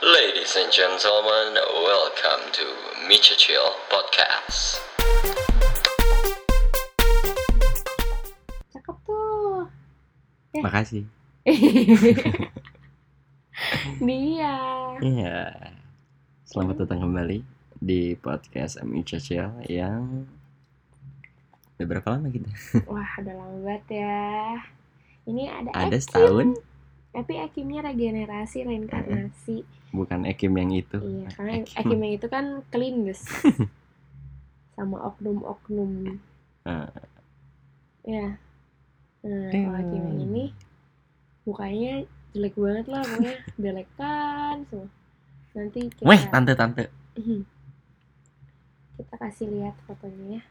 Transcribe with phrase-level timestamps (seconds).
[0.00, 1.52] Ladies and gentlemen,
[1.84, 2.64] welcome to
[3.04, 4.80] Micha Chill Podcast.
[8.72, 9.68] Cakep tuh.
[10.56, 10.62] Eh.
[10.64, 11.04] Makasih.
[14.00, 14.56] Dia.
[15.04, 15.38] Iya.
[16.48, 17.44] Selamat datang kembali
[17.76, 20.24] di podcast MI Cecil yang
[21.76, 22.48] udah berapa lama kita?
[22.88, 24.24] Wah, udah lama banget ya.
[25.28, 26.04] Ini ada Ada Ekim.
[26.08, 26.48] setahun,
[27.10, 29.66] Tapi Ekimnya regenerasi, reinkarnasi.
[29.90, 30.96] bukan Ekim yang itu.
[30.96, 31.74] Iya, karena Ekim.
[31.76, 33.20] Ekim yang itu kan kelindes.
[34.74, 36.14] Sama oknum-oknum.
[36.62, 36.86] Ah.
[38.02, 38.38] Ya.
[39.20, 39.82] Nah, kalau Eh.
[39.82, 40.44] Ekim yang ini
[41.42, 44.88] mukanya jelek banget lah pokoknya delekan semua.
[45.50, 46.84] Nanti kita Weh, tante-tante.
[48.94, 50.42] kita kasih lihat fotonya ya.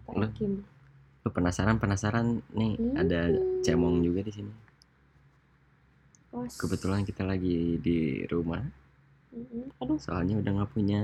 [0.00, 0.64] Foto Ekim.
[1.20, 2.96] Lu penasaran penasaran nih Hmm.
[2.96, 3.20] ada
[3.60, 4.52] cemong juga di sini.
[6.36, 6.52] Os.
[6.54, 8.60] Kebetulan kita lagi di rumah,
[9.30, 9.72] Mm-mm.
[9.78, 11.00] Aduh, soalnya udah nggak punya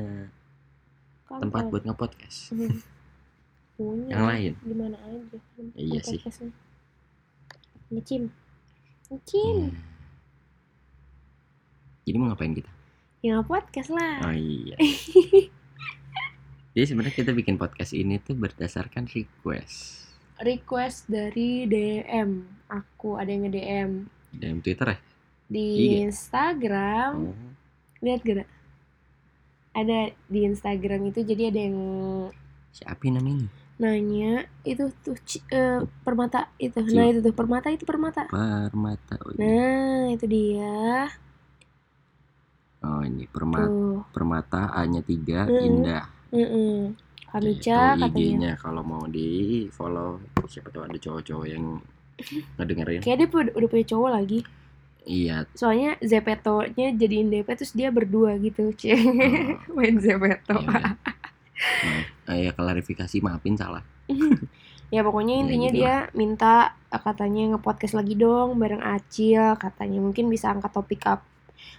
[1.25, 1.71] tempat kantor.
[1.71, 2.39] buat nge-podcast.
[2.51, 2.77] Hmm.
[3.73, 4.53] punya Yang lain.
[4.61, 5.39] di mana aja
[5.75, 6.21] Iya sih.
[7.89, 8.23] ngecim
[9.11, 9.77] ngecim Hmm.
[12.03, 12.71] Jadi mau ngapain kita?
[13.21, 14.75] ya podcast lah Oh iya.
[16.73, 20.09] Jadi sebenarnya kita bikin podcast ini tuh berdasarkan request.
[20.39, 23.91] request dari DM aku ada yang nge DM
[24.33, 24.99] DM Twitter ya?
[25.53, 26.09] Di Iya.
[26.09, 27.37] Instagram Oh,
[28.01, 28.49] lihat gak
[29.73, 31.79] ada di Instagram itu jadi ada yang
[32.71, 33.49] siapa namanya?
[33.75, 35.17] nanya itu tuh
[35.51, 39.15] eh, permata itu Ci- nah itu tuh permata itu permata Permata.
[39.19, 39.41] Oh, iya.
[39.41, 41.09] nah itu dia
[42.83, 43.67] Oh, ini permata.
[43.67, 45.63] tuh Permata A-nya 3, Mm-mm.
[45.63, 46.05] Indah.
[46.31, 46.99] Mm-mm.
[47.25, 49.29] Kamica Itu katanya IG-nya kalau mau di
[49.69, 51.65] follow siapa tahu ada cowok-cowok yang
[52.59, 53.01] ngedengerin.
[53.01, 54.39] kayak dia udah punya cowok lagi
[55.03, 55.51] Iya.
[55.59, 60.95] soalnya Zepeto-nya jadiin DP terus dia berdua gitu cie Oh, main Zepeto iya, iya.
[62.27, 63.87] Nah, eh, ya klarifikasi maafin salah.
[64.95, 66.55] ya pokoknya Ya, intinya gitu dia minta
[66.91, 71.25] eh, katanya nge-podcast lagi dong bareng Acil katanya mungkin bisa angkat topik up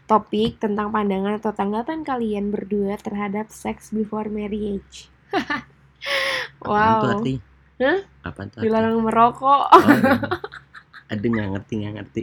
[0.08, 5.08] topik tentang pandangan atau tanggapan kalian berdua terhadap sex before marriage
[6.64, 7.42] Apaan tuh wow artinya?
[7.80, 8.00] Hah?
[8.26, 8.64] Apaan tuh artinya?
[8.66, 10.18] dilarang merokok Oh, iya.
[11.14, 12.22] Aduh nggak ngerti nggak ngerti.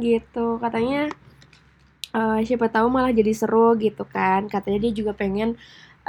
[0.00, 0.46] Gitu.
[0.62, 1.00] Katanya
[2.18, 4.40] eh, siapa tahu malah jadi seru gitu kan.
[4.54, 5.50] Katanya dia juga pengen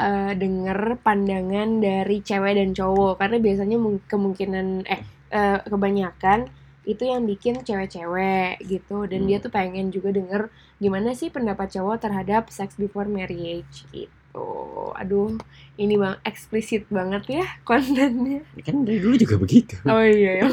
[0.06, 3.14] eh, denger pandangan dari cewek dan cowok.
[3.22, 5.02] Karena biasanya mung- kemungkinan eh
[5.40, 6.40] eh, kebanyakan
[6.88, 8.98] itu yang bikin cewek-cewek gitu.
[9.12, 9.30] Dan Hmm.
[9.30, 10.42] dia tuh pengen juga denger
[10.84, 14.17] gimana sih pendapat cowok terhadap sex before marriage gitu
[14.98, 15.38] aduh
[15.78, 19.78] ini bang eksplisit banget ya kontennya Kan dari dulu juga begitu.
[19.86, 20.50] oh iya ya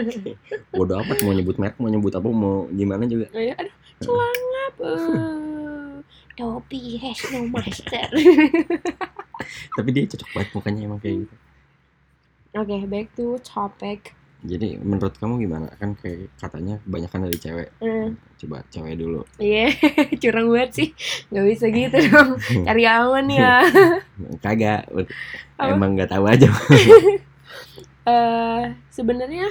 [0.76, 3.28] Bodoh amat mau nyebut merek, mau nyebut apa, mau gimana juga.
[3.32, 4.72] Oh ya, aduh, celangap.
[4.80, 5.96] eh.
[6.38, 8.08] topi has no master.
[9.76, 11.34] Tapi dia cocok banget mukanya emang kayak gitu.
[12.52, 14.12] Oke, back to topic.
[14.42, 15.70] Jadi menurut kamu gimana?
[15.78, 17.68] Kan kayak katanya kebanyakan dari cewek.
[17.78, 18.10] Eh,
[18.42, 19.22] Coba cewek dulu.
[19.38, 19.70] Iya,
[20.22, 20.88] curang banget sih.
[21.30, 22.42] Gak bisa gitu dong.
[22.66, 23.62] Cari aman ya.
[24.44, 24.90] Kagak.
[24.90, 25.70] Apa?
[25.70, 26.50] Emang nggak tahu aja.
[28.02, 29.46] Eh, sebenarnya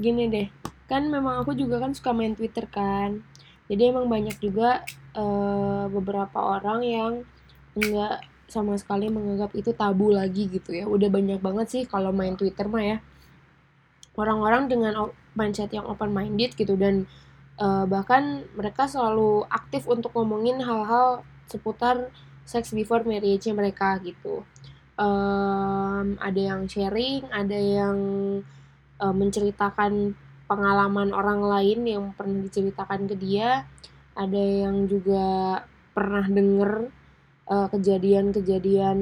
[0.00, 0.48] gini deh.
[0.88, 3.20] Kan memang aku juga kan suka main Twitter kan.
[3.68, 4.80] Jadi emang banyak juga
[5.12, 7.12] eh, beberapa orang yang
[7.76, 10.88] enggak sama sekali menganggap itu tabu lagi gitu ya.
[10.88, 12.98] Udah banyak banget sih kalau main Twitter mah ya.
[14.12, 17.08] Orang-orang dengan mindset yang open minded gitu dan
[17.56, 22.12] eh, bahkan mereka selalu aktif untuk ngomongin hal-hal seputar
[22.44, 24.44] sex before marriage-nya mereka gitu.
[25.00, 27.98] Em, ada yang sharing, ada yang
[29.00, 33.64] eh, menceritakan pengalaman orang lain yang pernah diceritakan ke dia,
[34.12, 35.60] ada yang juga
[35.96, 36.92] pernah denger
[37.48, 38.98] eh, kejadian-kejadian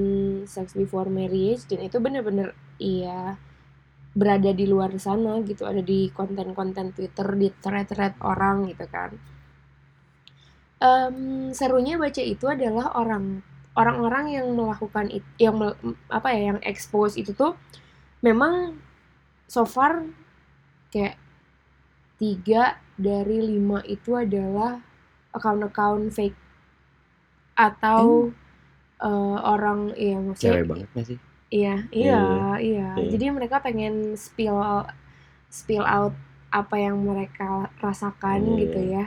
[0.47, 3.39] sex before marriage dan itu bener-bener iya
[4.19, 9.11] berada di luar sana gitu ada di konten-konten Twitter di thread-thread orang gitu kan
[10.81, 13.45] Em, serunya baca itu adalah orang
[13.77, 15.77] orang-orang yang melakukan it, yang mel-
[16.09, 17.53] apa ya yang expose itu tuh
[18.25, 18.81] memang
[19.49, 19.93] so far
[20.93, 21.17] kayak
[22.21, 22.65] tiga
[23.07, 24.73] dari lima itu adalah
[25.37, 26.39] account-account fake
[27.55, 28.31] atau
[29.03, 31.19] eh, orang ya maksudnya cewek banget sih?
[31.51, 32.21] Iya, iya,
[32.57, 32.89] iya.
[32.95, 33.11] Iya.
[33.11, 34.55] Jadi mereka pengen spill
[35.51, 36.15] spill out
[36.49, 38.59] apa yang mereka rasakan Iya.
[38.61, 39.05] gitu ya.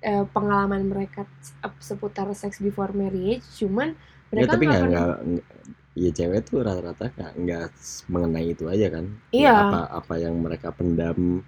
[0.00, 3.96] Eh, pengalaman mereka se- seputar sex before marriage, cuman
[4.28, 5.48] mereka tapi nggak pernah- nggak nggak-
[5.94, 7.70] ya cewek tuh rata-rata nggak
[8.08, 9.52] mengenai itu aja kan Ya, Iya.
[9.64, 11.40] apa apa yang mereka pendam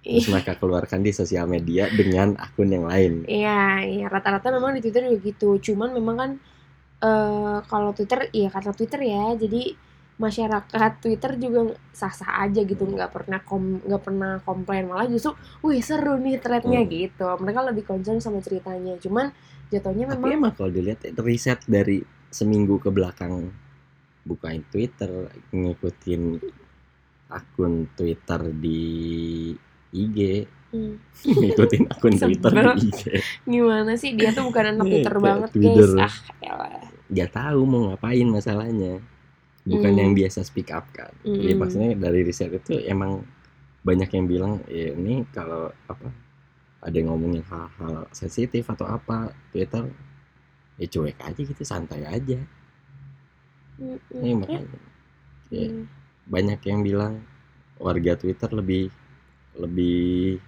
[0.00, 4.80] terus mereka keluarkan di sosial media dengan akun yang lain Iya, iya rata-rata memang di
[4.80, 5.48] Twitter juga gitu.
[5.62, 6.30] Cuman memang kan
[7.00, 9.32] eh kalau Twitter, iya kata Twitter ya.
[9.34, 9.72] Jadi
[10.16, 11.60] masyarakat Twitter juga
[11.90, 12.92] sah-sah aja gitu, Hmm.
[12.92, 15.32] nggak pernah kom nggak pernah komplain malah justru,
[15.62, 16.90] wih seru nih threadnya Hmm.
[16.90, 17.24] gitu.
[17.40, 19.00] Mereka lebih concern sama ceritanya.
[19.00, 19.32] Cuman
[19.68, 23.48] jatuhnya tapi memang emang kalau dilihat riset dari seminggu ke belakang
[24.20, 25.08] bukain Twitter
[25.50, 26.22] ngikutin
[27.28, 28.82] akun Twitter di
[29.90, 30.18] IG
[30.70, 30.94] hmm,
[31.24, 33.02] ngikutin akun Twitter di IG
[33.46, 35.90] gimana sih dia tuh bukan anak Nih, Twitter banget Twitter.
[35.94, 36.02] guys.
[36.02, 36.89] Ah, elah.
[37.12, 39.02] Nggak tahu mau ngapain masalahnya
[39.66, 40.00] bukan Hmm.
[40.00, 41.60] yang biasa speak up kan jadi Mm-mm.
[41.60, 43.12] maksudnya dari riset itu emang
[43.84, 46.08] banyak yang bilang ya ini kalau apa
[46.84, 49.84] ada yang ngomongin hal-hal sensitif atau apa Twitter
[50.80, 52.38] ya cuek aja gitu santai aja
[53.80, 54.22] Mm-mm.
[54.22, 54.80] Ini Eh, makanya
[55.50, 55.84] ya, hmm.
[56.28, 57.14] banyak yang bilang
[57.80, 58.92] warga Twitter lebih
[59.56, 60.38] lebih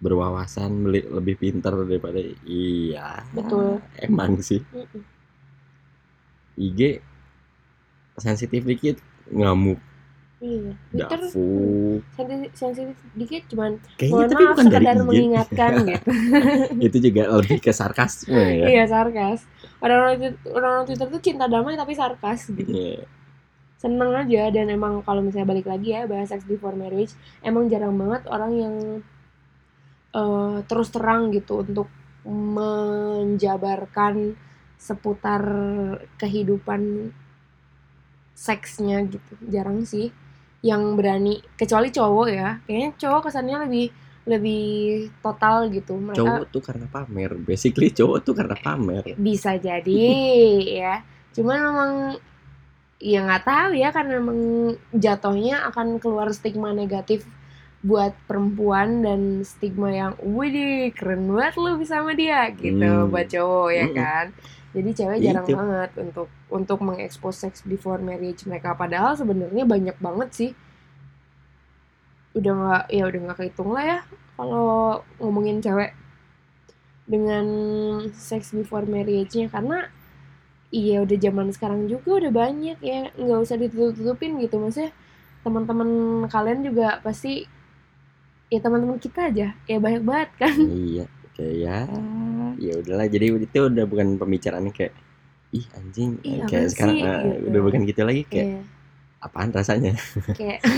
[0.00, 3.84] berwawasan lebih pintar daripada iya Betul.
[4.00, 5.02] emang sih Mm-mm.
[6.60, 7.00] IG
[8.20, 9.00] sensitif dikit
[9.32, 9.80] ngamuk
[10.40, 11.20] Iya, Twitter
[12.56, 16.08] sensitif, dikit cuman kayaknya tapi maaf bukan dari sekedar IG mengingatkan gitu.
[16.80, 19.44] itu juga lebih ke sarkasme ya Iya sarkas.
[19.84, 22.72] Orang-orang Twitter, orang-orang Twitter tuh cinta damai tapi sarkas gitu.
[22.72, 23.04] Iya.
[23.76, 27.12] Seneng aja dan emang kalau misalnya balik lagi ya bahas sex before marriage,
[27.44, 29.04] emang jarang banget orang yang
[30.16, 31.92] eh, terus terang gitu untuk
[32.24, 34.40] menjabarkan
[34.80, 35.44] seputar
[36.16, 37.12] kehidupan
[38.32, 39.32] seksnya gitu.
[39.52, 40.08] Jarang sih
[40.64, 42.58] yang berani kecuali cowok ya.
[42.64, 43.86] Kayaknya cowok kesannya lebih
[44.24, 44.64] lebih
[45.20, 46.00] total gitu.
[46.00, 50.00] Mereka cowok tuh karena pamer basically cowok tuh karena pamer bisa jadi
[50.82, 50.94] ya
[51.30, 51.92] cuman memang
[53.00, 54.38] ya nggak tahu ya karena memang
[54.92, 57.24] jatuhnya akan keluar stigma negatif
[57.80, 63.08] buat perempuan dan stigma yang wih keren banget lu bisa sama dia gitu Hmm.
[63.08, 63.96] buat cowok ya Mm-mm.
[63.96, 64.26] kan
[64.70, 65.56] jadi cewek jarang Itu.
[65.56, 70.50] banget untuk untuk mengekspos sex before marriage mereka padahal sebenarnya banyak banget sih
[72.36, 73.98] udah nggak ya udah nggak kehitung lah ya
[74.36, 75.90] kalau ngomongin cewek
[77.10, 77.46] dengan
[78.14, 79.90] sex before marriage-nya karena
[80.70, 84.94] iya udah zaman sekarang juga udah banyak ya nggak usah ditutup-tutupin gitu maksudnya
[85.42, 85.88] teman-teman
[86.30, 87.50] kalian juga pasti
[88.50, 89.46] ya teman-teman kita aja.
[89.64, 90.56] Ya banyak banget kan.
[90.90, 91.78] Iya kayak ya.
[92.60, 94.92] Ya udahlah jadi itu udah bukan pembicaraannya kayak
[95.50, 96.18] ih anjing.
[96.20, 97.06] Ih, kayak sekarang sih?
[97.06, 97.46] ah, Gitu.
[97.48, 98.60] udah bukan gitu lagi kayak Iya,
[99.20, 99.92] apaan rasanya?
[100.38, 100.58] Kayak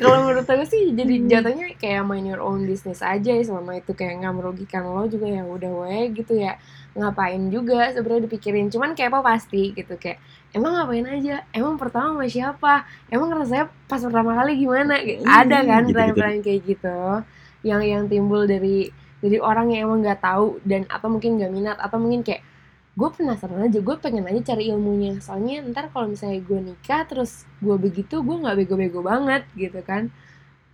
[0.00, 1.28] kalau menurut aku sih jadi Hmm.
[1.28, 5.28] jatuhnya kayak mind your own business aja ya selama itu kayak nggak merugikan lo juga
[5.28, 6.56] ya udah we gitu ya.
[6.96, 10.16] Ngapain juga sebenarnya dipikirin cuman kayak apa pasti gitu kayak
[10.50, 11.46] emang ngapain aja?
[11.54, 12.74] Emang pertama sama siapa?
[13.10, 14.94] Emang rasanya pas pertama kali gimana?
[14.98, 15.22] Gitu.
[15.22, 16.98] Hmm, ada kan pertanyaan-pertanyaan kayak gitu
[17.60, 18.88] yang yang timbul dari
[19.20, 22.40] dari orang yang emang nggak tahu dan atau mungkin nggak minat atau mungkin kayak
[22.96, 25.20] gue penasaran aja gue pengen aja cari ilmunya.
[25.22, 30.10] Soalnya ntar kalau misalnya gue nikah terus gue begitu gue nggak bego-bego banget gitu kan.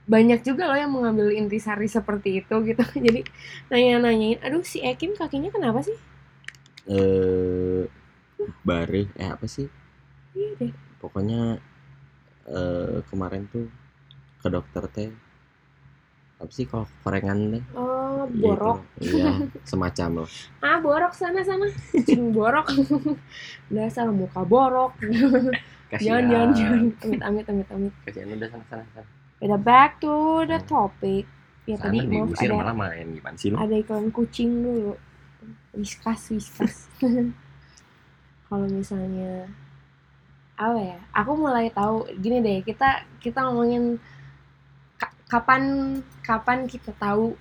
[0.07, 2.83] Banyak juga loh yang mengambil intisari seperti itu gitu.
[3.05, 3.27] Jadi
[3.69, 5.97] nanya-nanyain aduh si Ekim kakinya kenapa sih?
[6.87, 8.06] Eh
[8.65, 9.67] bare eh apa sih?
[10.37, 10.73] Iya deh.
[11.01, 11.61] Pokoknya
[12.47, 13.67] eh kemarin tuh
[14.43, 15.11] ke dokter teh.
[16.37, 17.65] Apa sih kalau korengan deh?
[17.73, 17.97] Oh
[18.27, 18.43] Gitu.
[18.43, 18.79] borok.
[18.99, 19.31] Iya
[19.71, 20.29] semacam loh
[20.67, 21.67] ah borok sana sana.
[21.95, 22.67] Kucing borok.
[23.75, 24.99] Dasar muka borok.
[25.95, 26.81] Jangan jangan jangan.
[27.07, 27.93] Amit amit amit amit.
[28.03, 29.09] Kasihan udah sana sana, sana.
[29.41, 31.25] udah back to the topic.
[31.67, 33.57] Ya sana tadi maaf diusir ada malah main gimana sih lu?
[33.59, 34.95] ada iklan kucing dulu.
[35.75, 36.91] Whiskas whiskas
[38.47, 39.51] kalau misalnya
[40.57, 42.89] apa ya aku mulai tahu gini deh kita
[43.19, 44.01] kita ngomongin
[44.97, 45.63] ka- kapan
[46.21, 47.37] kapan kita tahu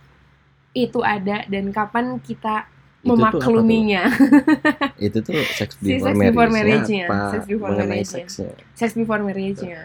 [0.73, 2.67] itu ada dan kapan kita
[2.99, 4.03] Itu tuh memakluminya
[5.05, 8.25] itu tuh sex Si before sex before marriage-nya sex before marriage-nya.
[8.27, 9.79] seksnya sex before marriage-nya.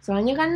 [0.00, 0.50] Soalnya kan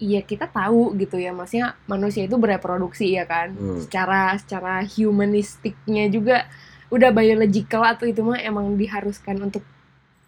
[0.00, 3.78] iya kita tahu gitu ya maksudnya manusia itu bereproduksi ya kan Hmm.
[3.78, 6.50] secara secara humanistiknya juga
[6.92, 9.64] udah biological atau itu mah emang diharuskan untuk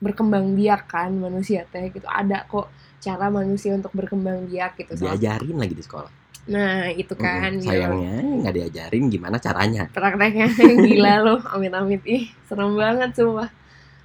[0.01, 2.09] berkembang biak kan manusia teh gitu.
[2.09, 2.73] Ada kok
[3.05, 4.97] cara manusia untuk berkembang biak gitu.
[4.97, 6.13] Diajarin lagi di sekolah.
[6.45, 7.69] Nah itu kan gitu.
[7.69, 9.89] sayangnya nggak diajarin gimana caranya?
[9.93, 10.49] Prakteknya
[10.89, 12.01] gila loh amit-amit.
[12.09, 13.53] Ih serem banget sumpah.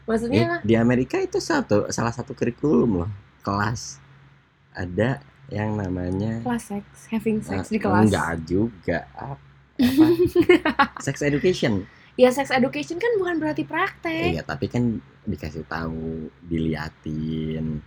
[0.04, 3.12] Maksudnya Eh, di Amerika itu satu salah satu kurikulum loh
[3.44, 4.04] kelas.
[4.76, 8.04] Ada yang namanya kelas seks having sex eh, di kelas.
[8.08, 9.00] enggak juga.
[9.16, 9.40] Apa,
[9.80, 10.06] apa?
[11.00, 11.88] sex education
[12.20, 17.80] ya sex education kan bukan berarti praktek iya tapi kan dikasih tahu diliatin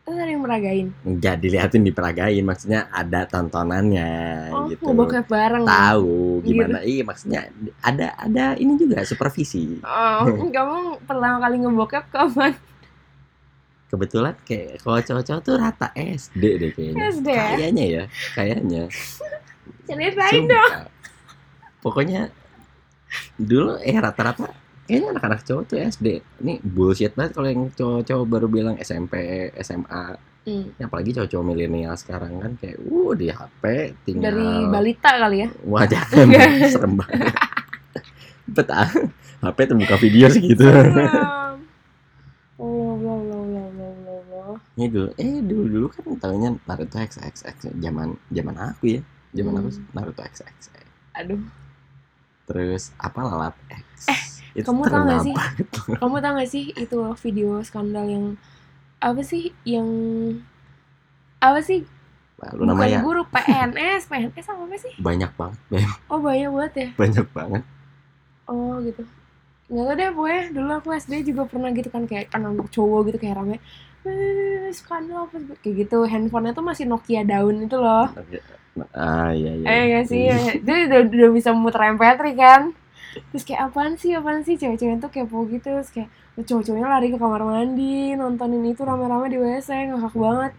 [0.00, 0.86] Terus ada yang meragain.
[1.02, 4.10] nggak diliatin diperagain maksudnya ada tontonannya
[4.48, 5.62] Oh, gitu ngebokep bareng.
[5.64, 6.46] tahu Gitu.
[6.48, 7.40] gimana iya maksudnya
[7.80, 10.22] ada ada ini juga supervisi Oh,
[10.54, 12.54] kamu pertama kali ngebokep kapan?
[13.86, 17.42] kebetulan kayak kalau cowok-cowok tuh rata SD deh kayaknya SD ya?
[17.50, 18.82] kayaknya ya kayaknya
[19.86, 20.72] Ceritain dong.
[21.80, 22.30] Pokoknya
[23.36, 24.50] dulu eh rata-rata
[24.82, 26.06] kayaknya anak-anak cowok tuh SD
[26.40, 29.14] ini bullshit banget kalau yang cowok-cowok baru bilang SMP
[29.56, 30.72] SMA Hmm.
[30.78, 33.62] Apalagi cowok-cowok milenial sekarang kan kayak uh di HP
[34.02, 35.48] tinggal Dari balita kali ya.
[35.62, 36.32] wah jangan
[36.72, 37.36] serem banget
[38.48, 38.88] betah
[39.38, 40.64] HP tuh buka video segitu.
[42.56, 44.56] Oh, Allah, Allah, Allah, Allah, Allah.
[44.76, 49.00] ini dulu eh dulu dulu kan tahunya Naruto XXX zaman zaman aku ya
[49.32, 49.60] zaman Hmm.
[49.60, 50.72] aku Naruto XXX
[51.14, 51.40] Aduh,
[52.50, 54.10] terus apa lalat X?
[54.50, 55.34] Itu Eh, kamu tahu terkenal sih?
[55.94, 58.24] kamu tau gak sih itu video skandal yang
[58.98, 59.86] apa sih yang
[61.38, 61.86] apa sih?
[62.58, 64.92] Lu namanya bukan guru PNS PNS apa apa sih?
[64.98, 65.60] Banyak banget
[66.10, 66.88] oh banyak banget ya?
[66.98, 67.62] Banyak banget.
[68.44, 69.06] Oh gitu.
[69.70, 73.18] Nggak tau deh pokoknya dulu aku SD juga pernah gitu kan kayak anak cowok gitu
[73.22, 73.56] kayak rame
[74.02, 78.08] eh skandal apa sih?" kayak gitu handphonenya tuh masih Nokia daun itu loh
[78.92, 79.66] ah iya iya.
[79.66, 80.22] Eh gak sih?
[80.62, 82.62] Itu udah, udah bisa muter MP3 kan?
[83.34, 84.54] Terus kayak apaan sih apaan sih?
[84.54, 85.74] Cewek-cewek tuh kepo gitu.
[85.74, 86.08] Terus kayak
[86.40, 90.52] cowok-cowoknya lari ke kamar mandi nontonin itu rame-rame di WC ngakak banget.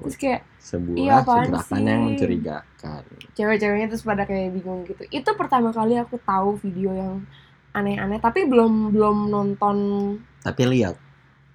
[0.00, 1.82] Terus kayak sebuah Iya, apaan sih?
[1.82, 3.02] yang mencurigakan.
[3.34, 5.02] Cewek-ceweknya terus pada kayak bingung gitu.
[5.08, 7.26] Itu pertama kali aku tahu video yang
[7.72, 9.76] aneh-aneh tapi belum belum nonton.
[10.40, 10.94] Tapi lihat.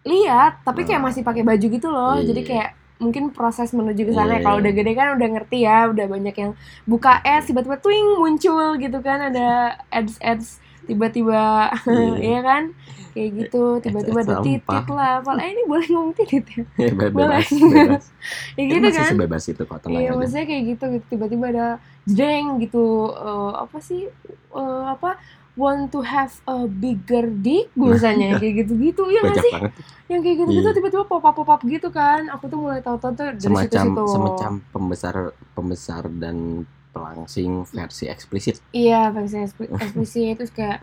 [0.04, 1.06] Lihat tapi kayak Ah.
[1.08, 2.20] masih pakai baju gitu loh.
[2.20, 2.28] Iya.
[2.28, 2.70] jadi kayak
[3.02, 4.64] mungkin proses menuju ke sana Iya, kalau iya.
[4.64, 6.52] udah gede kan udah ngerti ya udah banyak yang
[6.86, 9.20] buka ads tiba-tiba twing muncul gitu kan.
[9.26, 9.48] Ada
[9.90, 10.48] ads ads
[10.86, 12.16] tiba-tiba Iya.
[12.30, 12.64] iya kan?
[13.12, 14.96] Kayak gitu tiba-tiba ada titit sampah.
[14.96, 15.12] lah.
[15.20, 16.64] Apa eh ini boleh ngomong titit ya?
[16.88, 17.44] Be- Boleh.
[17.44, 17.48] bebas.
[17.52, 18.06] Bebas
[18.56, 19.12] ya Kan gitu masih kan?
[19.12, 20.12] sebebas itu kok Iya aja.
[20.16, 21.06] maksudnya kayak gitu gitu.
[21.10, 21.68] Tiba-tiba ada
[22.04, 24.08] jeng gitu eh, apa sih
[24.52, 25.20] eh, apa
[25.54, 29.04] want to have a bigger dick biasanya kayak gitu-gitu.
[29.08, 29.54] Ya nggak sih?
[29.54, 29.72] banget.
[30.08, 30.76] Yang kayak gitu-gitu Iya.
[30.76, 32.32] tiba-tiba pop up pop up gitu kan.
[32.32, 34.04] Aku tuh mulai tahu-tahu tuh dari semacam situ-situ.
[34.10, 35.16] Semacam pembesar
[35.52, 38.60] pembesar dan pelangsing versi eksplisit.
[38.72, 40.36] Iya versi ekspli- eksplisit.
[40.38, 40.80] Terus kayak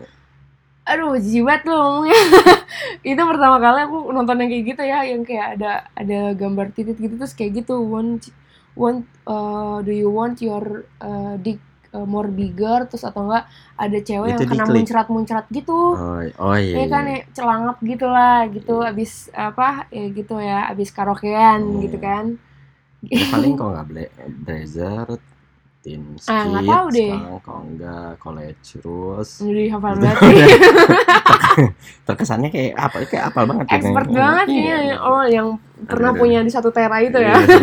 [0.85, 2.01] aduh jiwat loh
[3.05, 6.97] itu pertama kali aku nonton yang kayak gitu ya yang kayak ada ada gambar titit
[6.97, 8.33] gitu terus kayak gitu want
[8.73, 11.61] want uh, do you want your uh, dick
[11.91, 16.55] uh, more bigger terus atau enggak ada cewek Itu yang kena muncrat-muncrat gitu oh, oh
[16.55, 17.15] iya, ya kan iya.
[17.15, 18.89] ya celangap gitu lah gitu Iya.
[18.89, 21.81] abis apa ya gitu ya abis karaokean Hmm.
[21.81, 22.25] gitu kan
[23.01, 25.07] Ya, paling kalau nggak ble- blazer
[25.79, 27.07] tin skit Ah, nggak tahu deh.
[27.09, 30.35] sekarang kalau nggak college rules jadi hafal banget sih.
[32.05, 34.95] terkesannya kayak apa kayak apal banget ya, expert kayak- banget Iya, iya.
[34.99, 35.47] oh yang
[35.81, 37.59] pernah Ada- punya di satu tera itu ya Iya.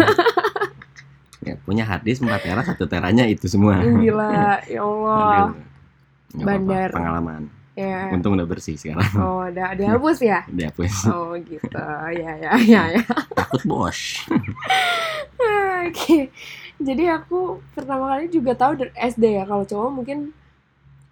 [1.47, 3.79] Ya punya harddisk 4 tera satu teranya itu semua.
[3.79, 5.55] Gila ya Allah.
[5.55, 5.55] Aduh.
[6.35, 6.91] Nggak apa-apa, Bandar.
[6.91, 7.43] pengalaman.
[7.77, 8.09] Ya.
[8.09, 9.05] Untung udah bersih sekarang.
[9.15, 10.41] Oh udah dihapus ya?
[10.57, 11.77] Dihapus oh gitu.
[12.13, 13.03] Ya ya ya ya.
[13.37, 14.25] Takut bos.
[15.87, 16.33] Oke.
[16.77, 20.19] Jadi aku pertama kali juga tahu dari SD ya kalau cowok mungkin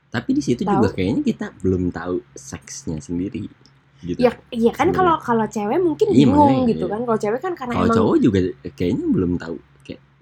[0.08, 0.78] tapi di situ Tahu.
[0.78, 3.50] juga kayaknya kita belum tahu seksnya sendiri
[3.98, 4.14] gitu.
[4.20, 6.92] Ya iya kan kalau kalau cewek mungkin Iya, bingung gitu iya.
[6.94, 7.00] kan.
[7.02, 8.38] Kalau cewek kan karena kalau emang cowok juga
[8.72, 9.56] kayaknya belum tahu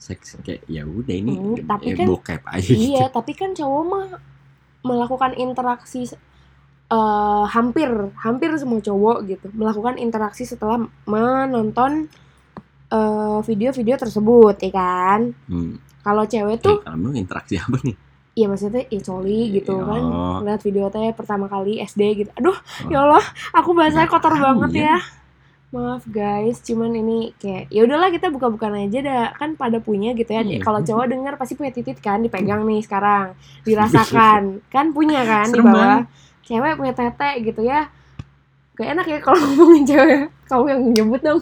[0.02, 3.50] seks kayak ya udah ini Hmm, tapi eh, kan- bokep aja gitu iya tapi kan
[3.52, 4.06] cowok mah
[4.82, 6.10] melakukan interaksi
[6.88, 7.86] eh, hampir
[8.18, 12.10] hampir semua cowok gitu melakukan interaksi setelah menonton
[12.88, 15.78] eh, video-video tersebut ya kan Hmm.
[16.02, 17.94] kalau cewek tuh Eh, kamu interaksi apa nih
[18.32, 19.84] Iya maksudnya ya coli gitu Oh.
[19.84, 20.02] kan
[20.42, 22.88] Lihat video teh pertama kali SD gitu Aduh Oh.
[22.88, 23.20] ya Allah
[23.52, 24.84] Aku bahasanya kotor banget ya.
[24.88, 24.98] ya
[25.72, 30.28] Maaf guys Cuman ini kayak ya udahlah kita buka-bukaan aja dah Kan pada punya gitu
[30.28, 30.60] ya Iya.
[30.60, 33.32] Kalau cowok denger pasti punya titit kan Dipegang nih sekarang
[33.64, 34.42] Dirasakan
[34.74, 35.72] Kan punya kan di bawah
[36.04, 36.04] banget.
[36.44, 37.88] Cewek punya tete gitu ya
[38.76, 41.40] Gak enak ya kalau ngomongin cewek Kamu yang nyebut dong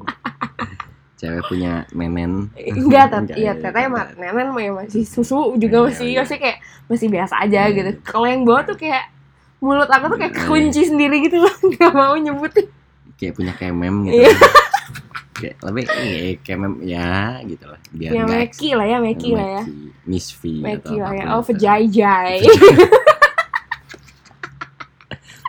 [1.20, 5.86] cewek punya menen Enggak, tet iya ya, teteh mah mah ya masih susu juga Iya,
[5.92, 6.20] masih iya.
[6.24, 6.58] masih kayak
[6.88, 7.76] masih biasa aja Iya.
[7.76, 7.90] gitu.
[8.08, 9.12] Kalau yang bawah tuh kayak
[9.60, 12.79] mulut aku tuh kayak Iya, kunci sendiri gitu loh, nggak mau nyebutin.
[13.20, 14.32] Kayak punya kemem gitu Iya.
[15.40, 19.62] kayak lebih iya, kemem ya gitu lah biar Ya Meki lah ya, Meki lah ya.
[20.04, 21.24] Miss V Meki atau lah ya.
[21.36, 21.48] Oh, itu.
[21.52, 22.40] vejajai.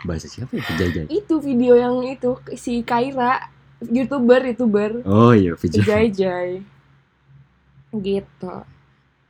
[0.02, 3.46] bahasa siapa ya vejajai itu video yang itu si Kaira,
[3.86, 6.50] youtuber youtuber oh iya vejajai vejajai.
[8.02, 8.54] Gitu.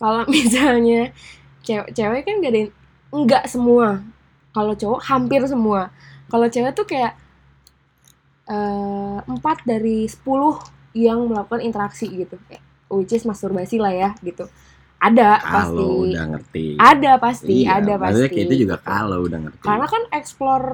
[0.01, 1.13] Kalau misalnya
[1.61, 2.63] cewek cewek kan gak ada
[3.13, 4.01] nggak semua.
[4.57, 5.93] Kalau cowok hampir semua.
[6.33, 7.21] Kalau cewek tuh kayak
[8.53, 10.21] eh, empat dari 10
[10.93, 12.37] yang melakukan interaksi gitu.
[12.49, 12.61] Kayak
[12.93, 14.45] which is masturbasi lah ya gitu.
[15.01, 15.73] Ada pasti.
[15.73, 16.65] Kalau udah ngerti.
[16.79, 19.65] ada pasti Iya, ada maksudnya pasti kayak itu juga kalau udah ngerti.
[19.65, 20.69] karena kan explore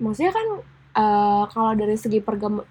[0.00, 0.46] maksudnya kan
[0.94, 2.18] eh, kalau dari segi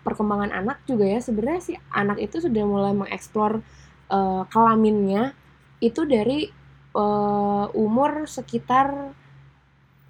[0.02, 3.62] perkembangan anak juga ya sebenarnya si anak itu sudah mulai mengeksplor
[4.10, 5.36] eh, kelaminnya
[5.84, 6.48] itu dari
[6.96, 9.12] eh, umur sekitar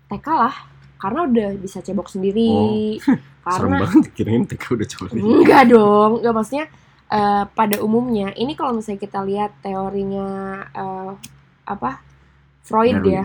[0.07, 0.55] TK lah.
[1.01, 2.95] Karena udah bisa cebok sendiri.
[3.01, 5.05] Serem karena banget kirain TK udah coba.
[5.19, 6.65] enggak dong enggak maksudnya
[7.12, 10.27] eh, pada umumnya ini kalau misalnya kita lihat teorinya
[10.71, 11.12] eh,
[11.67, 12.00] apa
[12.63, 13.12] Freud Darwin.
[13.12, 13.23] ya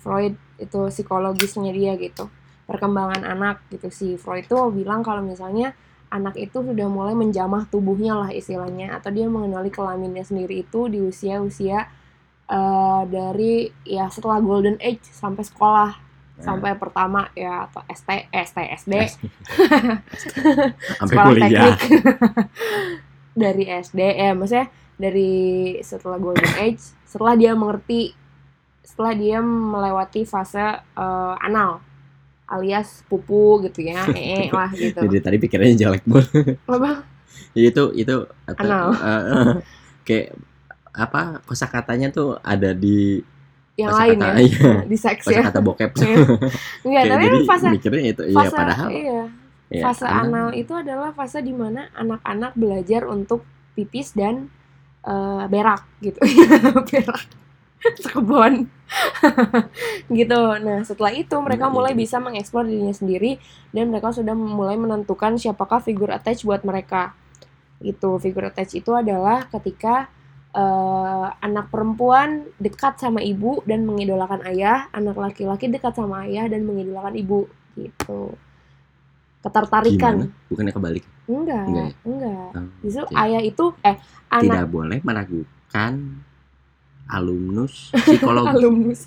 [0.00, 2.32] Freud itu psikologisnya dia gitu
[2.64, 5.76] perkembangan anak gitu si Freud tuh bilang kalau misalnya
[6.08, 11.04] anak itu sudah mulai menjamah tubuhnya lah istilahnya atau dia mengenali kelaminnya sendiri itu di
[11.04, 11.84] usia-usia
[12.48, 16.07] eh, dari ya setelah golden age sampai sekolah
[16.38, 16.44] Nah.
[16.46, 18.94] sampai pertama ya atau ST ST SD
[20.94, 21.50] Sampai sekolah kuliah.
[21.74, 21.78] teknik
[23.42, 25.30] dari SD ya maksudnya dari
[25.80, 28.14] setelah golden age setelah dia mengerti
[28.80, 31.82] setelah dia melewati fase eh, anal
[32.46, 36.56] alias pupu gitu ya ee lah gitu Jadi tadi pikirannya jelek banget.
[36.64, 37.02] apa
[37.54, 38.86] Jadi itu itu atau, Anal.
[38.94, 39.46] eh, eh,
[40.02, 40.28] kayak
[40.90, 43.22] apa kosakatanya tuh ada di
[43.78, 44.42] yang lain kosakata ya.
[44.42, 45.38] iya, di seks ya.
[45.38, 45.90] kosakata bokep.
[46.02, 46.18] Iya.
[46.82, 49.22] enggak tapi jadi fase mikirnya itu iya fase padahal iya.
[49.70, 50.22] ya, fase anal.
[50.26, 53.46] anal itu adalah fase di mana anak-anak belajar untuk
[53.78, 54.50] pipis dan
[55.06, 56.18] eh, berak gitu.
[56.90, 57.22] Berak.
[58.02, 58.66] Sekebon
[60.18, 60.40] gitu.
[60.58, 62.00] Nah setelah itu mereka Iya, mulai iya.
[62.02, 63.38] bisa mengeksplor dirinya sendiri
[63.70, 67.14] dan mereka sudah mulai menentukan siapakah figur attach buat mereka.
[67.78, 68.18] Gitu.
[68.18, 70.10] Figur attach itu adalah ketika
[70.58, 76.66] eh, anak perempuan dekat sama ibu dan mengidolakan ayah anak laki-laki dekat sama ayah dan
[76.66, 77.46] mengidolakan ibu
[77.78, 78.34] gitu
[79.38, 80.50] ketertarikan Gimana?
[80.50, 81.04] Bukannya kebalik.
[81.30, 81.94] enggak Enggak ya?
[82.02, 83.14] enggak Oh, justru oke.
[83.16, 83.96] ayah itu eh
[84.28, 85.92] anak Tidak boleh meragukan
[87.08, 88.50] alumnus psikologi.
[88.52, 89.00] alumnus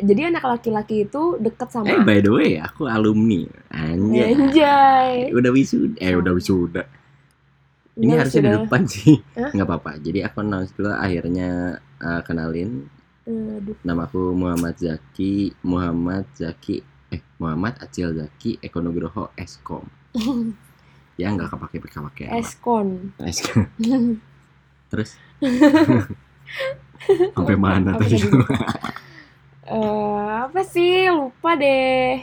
[0.00, 3.44] jadi anak laki-laki itu dekat sama Eh by the way, aku alumni.
[3.70, 4.32] Anjay.
[4.34, 5.12] Anjay.
[5.30, 5.94] Udah wisuda.
[5.96, 6.82] Eh udah wisuda.
[7.96, 9.14] Ini Enggak, harusnya di depan sih.
[9.32, 9.90] Nggak apa-apa.
[10.04, 12.84] Jadi aku announce dulu akhirnya eh, kenalin
[13.24, 13.76] Aduh.
[13.80, 19.88] namaku Muhammad Zaki, Muhammad Zaki eh Muhammad Acil Zaki Ekonogroho Eskom.
[21.20, 22.44] ya nggak kepake kepake amat.
[22.44, 22.88] Eskon.
[23.24, 23.64] Eskom.
[24.92, 25.16] Terus
[27.34, 28.20] sampai mana tadi?
[29.66, 31.10] Eh, apa sih?
[31.10, 32.22] Lupa deh.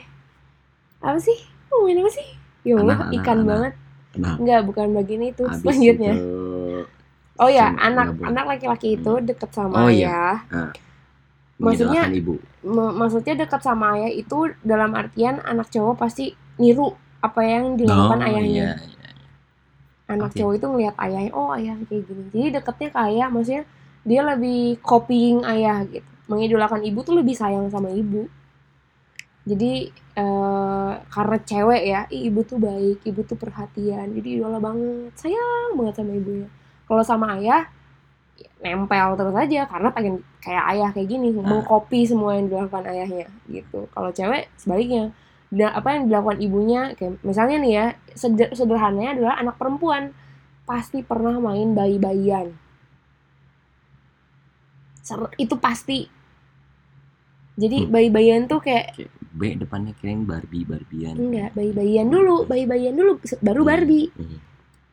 [1.03, 1.35] Apa sih?
[1.67, 2.27] Ngomongin apa sih?
[2.63, 3.47] Ya Allah, ikan anak.
[3.49, 3.73] banget.
[4.13, 5.43] Nah, Enggak, bukan bagian itu.
[5.57, 6.13] Selanjutnya.
[6.13, 6.85] itu
[7.33, 10.37] Oh ya, anak anak laki-laki itu deket sama Oh, iya.
[10.45, 10.69] ayah.
[11.57, 12.33] mengidolakan Maksudnya- ibu.
[12.93, 18.27] Maksudnya dekat sama ayah itu dalam artian anak cowok pasti niru apa yang dilakukan Oh,
[18.27, 18.49] ayahnya.
[18.49, 19.09] iya, iya.
[20.05, 20.37] Anak Oke.
[20.39, 22.23] cowok itu ngelihat ayahnya, oh ayah kayak gini.
[22.29, 23.63] Jadi deketnya ke ayah, maksudnya
[24.03, 26.05] dia lebih copying ayah gitu.
[26.25, 28.27] Mengidolakan ibu tuh lebih sayang sama ibu.
[29.43, 34.07] Jadi eh, karena cewek ya, "Ih, ibu tuh baik, ibu tuh perhatian.
[34.15, 36.47] Jadi idola banget, sayang banget sama ibunya.
[36.87, 37.67] Kalau sama ayah
[38.39, 43.27] ya, nempel terus aja karena pengen kayak ayah kayak gini, mengcopy semua yang dilakukan ayahnya
[43.51, 43.89] gitu.
[43.93, 45.11] Kalau cewek sebaliknya.
[45.53, 47.85] Dan apa yang dilakukan ibunya kayak misalnya nih ya,
[48.17, 50.15] seder- sederhananya adalah anak perempuan
[50.65, 52.55] pasti pernah main bayi-bayian.
[55.37, 56.07] Itu pasti.
[57.53, 57.91] Jadi Hmm.
[57.93, 58.97] bayi-bayian tuh kayak
[59.33, 61.17] B depannya kirain Barbie Barbian.
[61.17, 64.07] enggak, bayi-bayian dulu, bayi-bayian dulu baru Iya, Barbie.
[64.13, 64.39] iya.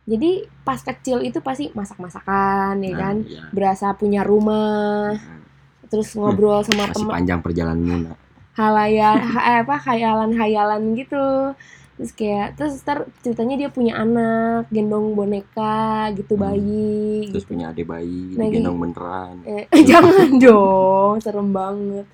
[0.09, 0.31] Jadi
[0.63, 3.43] pas kecil itu pasti masak-masakan ya Nah, kan, iya.
[3.51, 5.45] berasa punya rumah, Nah,
[5.87, 8.15] terus ngobrol sama Masih teman panjang perjalanannya.
[8.53, 11.53] halayan ha- apa hayalan-hayalan gitu.
[11.95, 16.43] Terus kayak terus ntar ceritanya dia punya anak, gendong boneka gitu Hmm.
[16.43, 17.53] bayi Terus gitu.
[17.53, 19.35] punya adik bayi, Lagi- digendong beneran.
[19.45, 22.09] Eh, jangan dong, serem banget.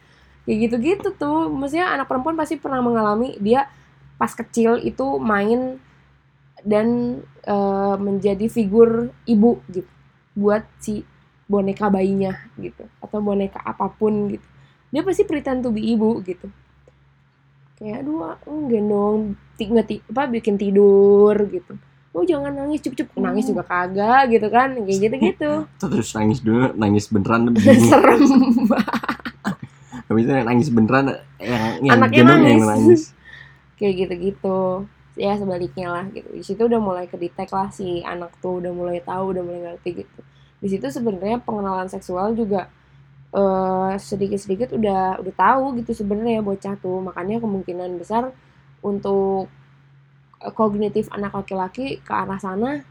[0.46, 3.66] Kayak gitu-gitu tuh, maksudnya anak perempuan pasti pernah mengalami dia
[4.14, 5.76] pas kecil itu main
[6.62, 9.90] dan eh, menjadi figur ibu gitu
[10.38, 11.02] buat si
[11.50, 14.46] boneka bayinya gitu atau boneka apa pun gitu.
[14.94, 16.46] Dia pasti pretend to be ibu gitu.
[17.76, 21.74] Kayak aduh oh, gendong ti- nggak ti- apa bikin tidur gitu.
[22.16, 25.50] Oh jangan nangis cup-cup nangis juga kagak gitu kan kayak gitu-gitu.
[25.82, 27.52] Terus nangis dulu, nangis beneran
[27.92, 28.22] serem
[30.06, 31.06] Habis itu nangis beneran
[31.42, 32.66] yang yang Anaknya gendong yang nangis.
[32.66, 33.02] nangis.
[33.78, 34.58] kayak gitu-gitu.
[35.16, 36.28] Ya sebaliknya lah gitu.
[36.32, 40.04] Di situ udah mulai kedetek lah si anak tuh udah mulai tahu udah mulai ngerti
[40.04, 40.20] gitu.
[40.60, 42.68] Di situ sebenarnya pengenalan seksual juga
[43.34, 47.00] eh, sedikit-sedikit udah udah tahu gitu sebenarnya bocah tuh.
[47.02, 48.30] Makanya kemungkinan besar
[48.84, 49.48] untuk
[50.54, 52.84] kognitif anak laki-laki ke arah sana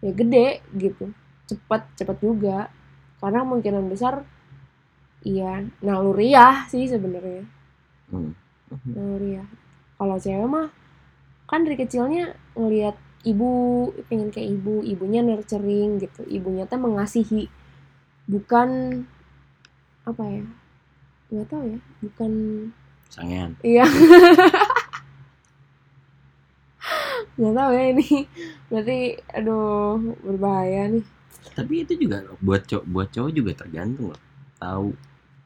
[0.00, 1.10] ya gede gitu.
[1.50, 2.70] Cepet cepet juga.
[3.20, 4.22] Karena kemungkinan besar
[5.24, 7.44] iya naluriah sih sebenarnya.
[8.12, 8.36] Hmm.
[8.84, 9.48] naluriah
[9.96, 10.68] kalau cewek mah
[11.48, 16.22] kan dari kecilnya ngelihat ibu pengen kayak ibu ibunya nurturing gitu.
[16.28, 17.48] Ibunya teh mengasihi
[18.28, 19.02] bukan
[20.04, 20.44] apa ya
[21.32, 22.32] nggak tahu ya bukan
[23.08, 23.50] sangean.
[23.64, 23.84] Iya.
[27.34, 28.08] Nggak tahu ya ini.
[28.70, 28.98] Berarti
[29.34, 31.04] aduh berbahaya nih.
[31.54, 34.22] Tapi itu juga buat cowok buat cowok juga tergantung loh.
[34.62, 34.94] Tahu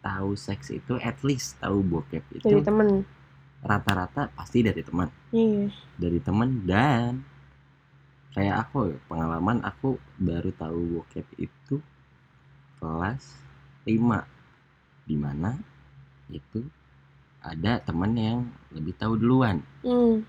[0.03, 3.03] tahu seks itu at least tahu bokep itu dari temen.
[3.63, 5.11] rata-rata pasti dari teman.
[5.35, 5.75] Iya.
[5.99, 7.27] Dari teman dan
[8.33, 11.83] kayak aku pengalaman aku baru tahu bokep itu
[12.79, 13.25] kelas
[13.83, 13.91] 5
[15.09, 15.59] di mana
[16.31, 16.63] itu
[17.43, 18.39] ada teman yang
[18.71, 19.65] lebih tahu duluan.
[19.83, 20.23] Hmm.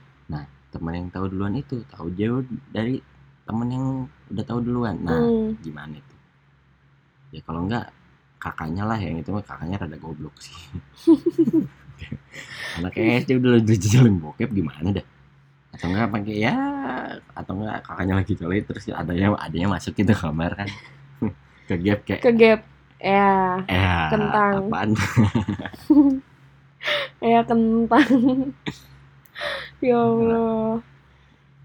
[0.69, 3.01] teman yang tahu duluan itu tahu jauh dari
[3.49, 3.85] teman yang
[4.29, 5.01] udah tahu duluan.
[5.01, 5.65] Nah hmm.
[5.65, 6.15] gimana itu?
[7.33, 7.89] Ya kalau enggak
[8.39, 10.55] kakaknya lah yang itu mah kakaknya rada goblok sih.
[12.79, 15.05] Anak SD udah udah jalan bokep gimana dah?
[15.75, 16.55] Atau enggak pakai ya
[17.35, 20.69] atau enggak kakaknya lagi colit terus adanya adanya masuk gitu kamar kan.
[21.67, 22.61] Ke gap kayak ke gap
[22.97, 24.53] ya eh kentang.
[24.65, 24.89] apaan?
[27.19, 28.07] Ya kentang.
[29.83, 30.79] Ya Allah.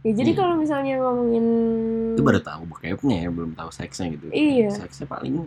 [0.02, 0.38] Ya jadi Iya.
[0.38, 1.46] kalau misalnya ngomongin
[2.12, 4.26] itu baru tahu bokepnya ya belum tahu seksnya gitu.
[4.28, 4.74] Iya.
[4.74, 5.46] seksnya paling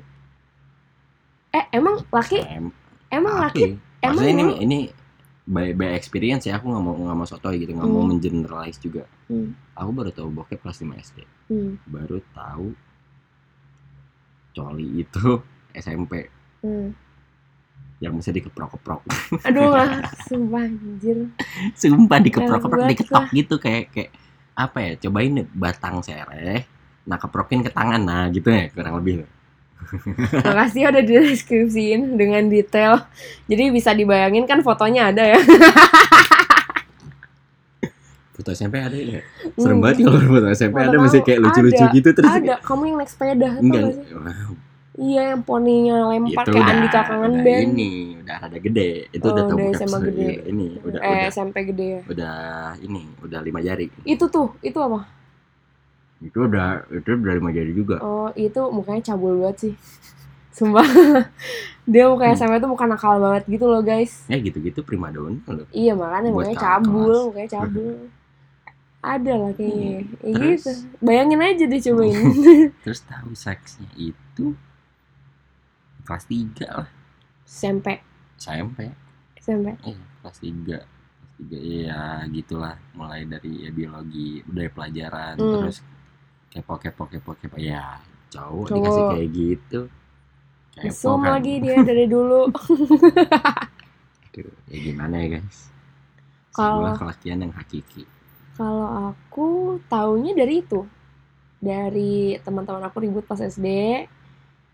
[1.58, 2.38] eh emang laki?
[2.40, 2.70] Em,
[3.10, 3.82] emang laki.
[3.98, 4.78] emang maksudnya ini ini
[5.44, 8.14] by, by experience ya aku nggak mau nggak mau sotoy gitu nggak mau Hmm.
[8.14, 9.10] mengeneralize juga.
[9.26, 9.58] Hmm.
[9.74, 11.18] aku baru tahu bokep kelas 5 SD
[11.50, 11.74] hmm.
[11.86, 12.68] baru tahu
[14.54, 15.42] coli itu
[15.78, 16.90] SMP Hmm.
[17.98, 19.06] yang bisa dikeprok-keprok.
[19.46, 21.30] Aduh lah sumpah anjir.
[21.74, 24.10] Sumpah dikeprok-keprok diketok gitu kayak kayak
[24.54, 26.66] apa ya cobain deh batang sereh
[27.06, 29.22] nah keprokin ke tangan nah gitu ya kurang lebih
[30.46, 33.08] makasih udah dideskripsiin dengan detail.
[33.46, 35.40] Jadi bisa dibayangin kan fotonya ada ya?
[38.38, 39.22] Foto SMP ada ya?
[39.58, 42.30] Serem banget kalau foto SMP ada masih kayak lucu-lucu gitu terus.
[42.30, 42.62] Ada.
[42.62, 43.98] Kamu yang naik sepeda enggak.
[44.98, 47.66] iya yang poninya lempar itu kayak udah, Andika Kangen udah Band.
[47.70, 48.90] ini udah rada gede.
[49.10, 50.30] Itu Oh, udah tahu udah SMA gede.
[50.48, 51.30] Ini udah eh udah.
[51.30, 52.02] SMP gede ya?
[52.06, 52.36] Udah
[52.78, 53.86] ini udah lima jari.
[54.04, 55.06] Itu tuh itu apa
[56.18, 58.02] itu udah itu udah lima jari juga.
[58.02, 59.74] Oh itu mukanya cabul banget sih.
[60.50, 60.82] Sumpah.
[61.92, 62.42] Dia mukanya Hmm.
[62.44, 64.26] SMA tuh muka nakal banget gitu loh guys.
[64.26, 65.68] Ya gitu-gitu prima loh.
[65.70, 67.26] Iya makanya Buat mukanya cabul kelas.
[67.30, 67.92] mukanya cabul.
[68.98, 69.94] Ada lah kayaknya.
[69.94, 70.58] Hmm, ya terus?
[70.58, 70.72] gitu.
[71.00, 72.18] Bayangin aja deh cobain
[72.84, 74.46] terus tahu seksnya itu?
[76.02, 76.90] Kelas 3 lah.
[77.46, 77.88] SMP
[78.36, 78.80] SMP
[79.38, 80.86] SMP eh kelas 3 kelas
[81.40, 82.76] 3 iya gitulah.
[82.92, 85.52] Mulai dari ya, biologi budaya pelajaran Hmm.
[85.54, 85.78] terus
[86.58, 88.76] kepo kepo kepo kepo ya cowok Cowok.
[88.76, 89.80] dikasih kayak gitu
[90.74, 91.30] kepo Mesum kan.
[91.34, 92.42] lagi dia dari dulu
[94.28, 95.70] Aduh, ya gimana ya guys
[96.52, 98.04] Kalau- kelakian yang hakiki
[98.54, 99.48] Kalau aku
[99.86, 100.82] taunya dari itu.
[101.60, 103.66] Dari teman-teman aku ribut pas SD.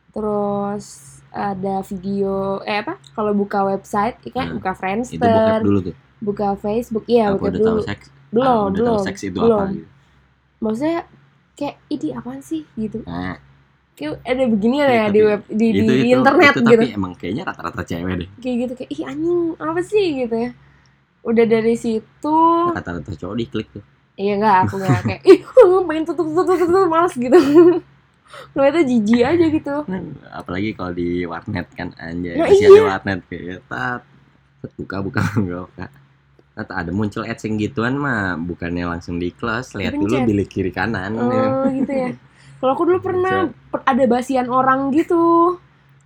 [0.10, 0.86] Terus
[1.28, 2.96] ada video eh apa?
[3.12, 4.56] Kalau buka website, ya kan Hmm.
[4.56, 7.84] buka itu bokep Friendster, dulu tuh buka Facebook, iya tahu dulu.
[7.84, 8.88] seks Belum, ah, udah belum.
[8.88, 9.60] tahu seks itu belum.
[9.60, 9.88] apa gitu
[10.62, 11.00] Maksudnya
[11.54, 13.02] kayak ini apaan sih gitu.
[13.06, 13.38] nah
[13.94, 16.82] Kayak ada beginian Iya, ya di web di, itu, di itu, internet itu, gitu.
[16.82, 20.52] tapi emang kayaknya rata-rata cewek deh Kayak gitu kayak ih anjing apa sih gitu ya.
[21.22, 22.38] Udah dari situ
[22.74, 23.86] rata-rata cowok diklik tuh
[24.18, 25.40] Iya enggak, aku enggak kayak ih
[25.90, 27.38] pengen tutup tutup tutup, males gitu.
[28.58, 29.74] Ngeliatnya jijik aja gitu.
[30.42, 32.66] apalagi kalau di warnet kan anjay Nah, iya.
[32.74, 34.02] ada warnet kayak tat
[34.58, 35.86] tat, buka buka buka
[36.54, 40.70] Tat, ada muncul ads yang gituan mah bukannya langsung di close lihat dulu bilik kiri
[40.70, 42.14] kanan Oh gitu ya.
[42.56, 43.38] Kalau aku dulu pernah
[43.68, 45.58] per- ada basian orang gitu.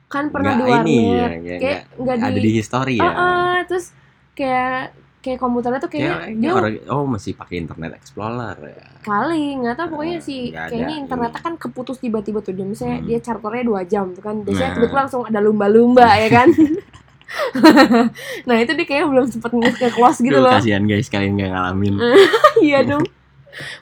[0.08, 0.88] Kan pernah di warnet.
[0.88, 3.92] ini ya kayak kayak enggak di, ada di history ya ah, terus
[4.32, 9.60] kayak kayak komputernya tuh kayaknya Kayak- dia orang oh masih pakai internet explorer ya kali
[9.60, 11.04] nggak tahu pokoknya Ah, sih nggak ada kayaknya ini.
[11.04, 13.06] internetnya kan keputus tiba-tiba tuh dia misalnya Hmm.
[13.06, 14.76] dia charternya dua jam tuh kan biasanya Nah.
[14.78, 16.48] tiba-tiba langsung ada lumba-lumba ya kan
[18.48, 20.54] nah itu dia kayaknya belum sempet nge close gitu Duh, loh.
[20.56, 21.96] kasihan guys kalian nggak ngalamin.
[22.68, 23.06] Iya dong.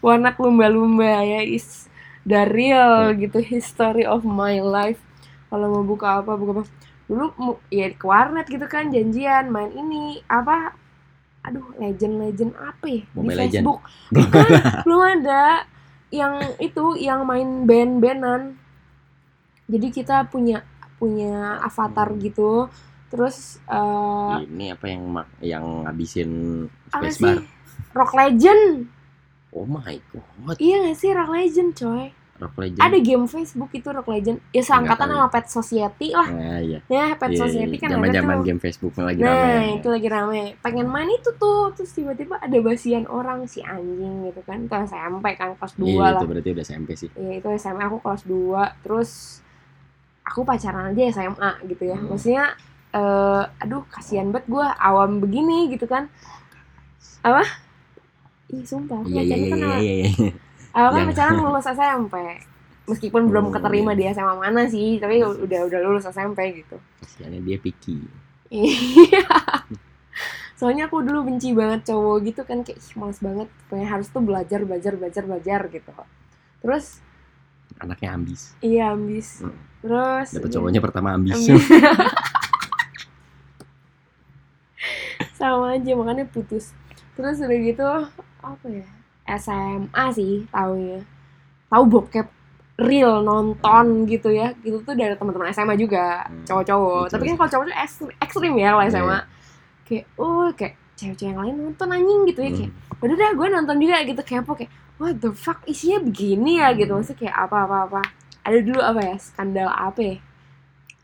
[0.03, 1.87] Warna lumba-lumba ya is
[2.27, 4.99] the real gitu history of my life.
[5.47, 6.63] Kalau mau buka apa buka apa.
[7.05, 7.25] Dulu
[7.69, 10.73] ya ke warnet gitu kan janjian main ini apa
[11.45, 13.01] aduh legend-legend apa ya?
[13.13, 13.63] Mobile di Legend.
[13.63, 13.79] Facebook.
[14.09, 14.47] Bukan
[14.89, 15.43] belum ada
[16.09, 18.57] yang itu yang main band-bandan.
[19.69, 20.65] Jadi kita punya
[20.97, 22.69] punya avatar gitu
[23.15, 26.31] terus eh, ini apa yang mak- yang ngabisin
[26.89, 27.37] apa space sih bar
[27.95, 28.91] Rock Legend
[29.49, 30.59] Oh my god.
[30.59, 32.11] Iya gak sih Rock Legend coy?
[32.35, 32.83] Rock Legend.
[32.83, 34.43] Ada game Facebook itu Rock Legend.
[34.51, 36.27] Ya seangkatan sama Pet Society lah.
[36.27, 36.83] Nah, iya.
[36.85, 39.79] Ya Pet Iya, Society kan zaman zaman game Facebook lagi Nah rame.
[39.79, 40.43] itu lagi rame.
[40.59, 41.71] Pengen main itu tuh.
[41.71, 44.59] Terus tiba-tiba ada basian orang si anjing gitu kan.
[44.59, 46.11] Itu SMP kan kelas 2 Iya, lah.
[46.11, 47.09] itu berarti udah SMP sih.
[47.15, 49.39] Iya itu SMA aku kelas 2 Terus
[50.21, 52.11] aku pacaran aja SMA gitu ya Hmm.
[52.11, 52.59] Maksudnya
[52.95, 56.07] eh Aduh kasihan banget gue awam begini gitu kan
[57.21, 57.43] Apa?
[58.47, 60.07] Ih sumpah Iya iya pacaran iya kan iya sama- iya.
[60.71, 62.15] Aku kan Yang- pacaran lulus SMP
[62.85, 63.99] Meskipun belum Oh, keterima iya.
[63.99, 67.99] di SMA mana sih Tapi udah udah lulus SMP gitu Kasiannya dia picky.
[68.47, 69.25] Iya
[70.55, 74.21] Soalnya aku dulu benci banget cowok gitu kan Kayak ih, males banget Kayak harus tuh
[74.21, 75.91] belajar belajar belajar belajar gitu
[76.61, 77.01] Terus
[77.75, 78.55] Anaknya ambis.
[78.61, 79.57] Iya ambis Hmm.
[79.81, 81.35] Terus Dapat cowoknya pertama ambis.
[81.35, 81.65] Ambis.
[85.47, 86.73] sama aja makanya putus
[87.13, 87.85] terus udah gitu
[88.41, 88.85] apa ya
[89.33, 91.01] SMA sih taunya
[91.67, 92.27] tahu bokep
[92.77, 96.43] real nonton gitu ya gitu tuh dari teman-teman SMA juga Hmm.
[96.43, 98.91] cowok-cowok Betul tapi kan kalau cowok tuh ekstrim, ekstrim ya kalau Iya.
[98.91, 99.19] SMA
[99.85, 103.01] kayak oh kayak cewek-cewek yang lain nonton anjing gitu ya kayak Hmm.
[103.01, 106.89] udah dah gue nonton juga gitu kepo kayak what the fuck isinya begini ya gitu
[106.89, 106.99] Hmm.
[106.99, 108.01] maksudnya kayak apa apa apa
[108.43, 110.15] ada dulu apa ya skandal apa ya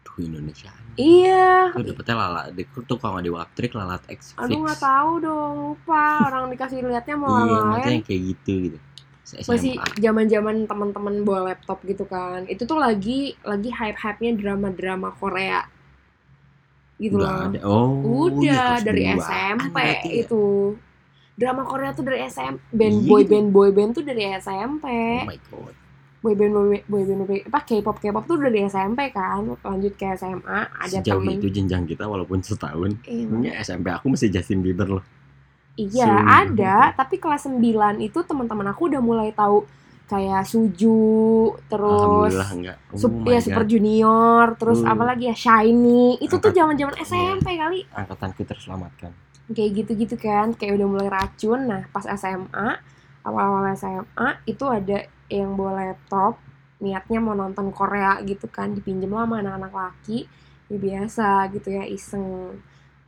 [0.04, 0.72] Tuh Indonesia.
[0.96, 2.42] Iya Tuh dapetnya lala.
[2.50, 7.28] Di, nggak di Waptrik lalat X Aduh nggak tahu dong, lupa orang dikasih liatnya sama
[7.28, 7.96] Iya, orang maksudnya lain.
[7.96, 8.78] yang kayak gitu gitu.
[9.48, 12.44] Masih zaman-zaman teman-teman bawa laptop gitu kan.
[12.46, 15.64] Itu tuh lagi lagi hype-hype-nya drama-drama Korea.
[16.98, 17.48] Gitu Udah loh.
[17.48, 17.60] ada.
[17.64, 20.00] Oh, Udah kelas dari duaan SMP ya?
[20.22, 20.44] itu.
[21.32, 23.32] Drama Korea tuh dari SMP, band Iya boy gitu.
[23.32, 24.86] band boy band tuh dari SMP.
[24.86, 25.74] Oh my god.
[26.22, 27.02] Boy band boy, boy
[27.44, 29.42] apa K-pop K-pop tuh dari SMP kan.
[29.58, 31.36] Lanjut ke SMA, ada Sejauh temen.
[31.36, 32.94] itu jenjang kita walaupun setahun.
[33.04, 35.06] Iya, SMP aku masih Justin Bieber loh.
[35.74, 36.46] Iya, Sumpah.
[36.46, 37.58] ada, tapi kelas 9
[38.00, 39.66] itu teman-teman aku udah mulai tahu
[40.06, 41.00] kayak Suju,
[41.66, 42.78] terus enggak.
[42.92, 43.46] Oh Sup, ya God.
[43.48, 44.92] Super Junior, terus Hmm.
[44.92, 46.20] apa lagi ya Shiny.
[46.20, 47.82] Itu tuh Angkat- zaman-zaman SMP kali.
[47.90, 49.10] Angkatanku terselamatkan.
[49.50, 51.66] Kayak gitu-gitu kan, kayak udah mulai racun.
[51.66, 52.78] Nah, pas SMA,
[53.24, 56.36] awal-awal SMA itu ada yang bawa laptop,
[56.84, 60.20] niatnya mau nonton Korea gitu kan, dipinjem lah sama anak-anak laki.
[60.68, 62.60] Ya biasa gitu ya, iseng.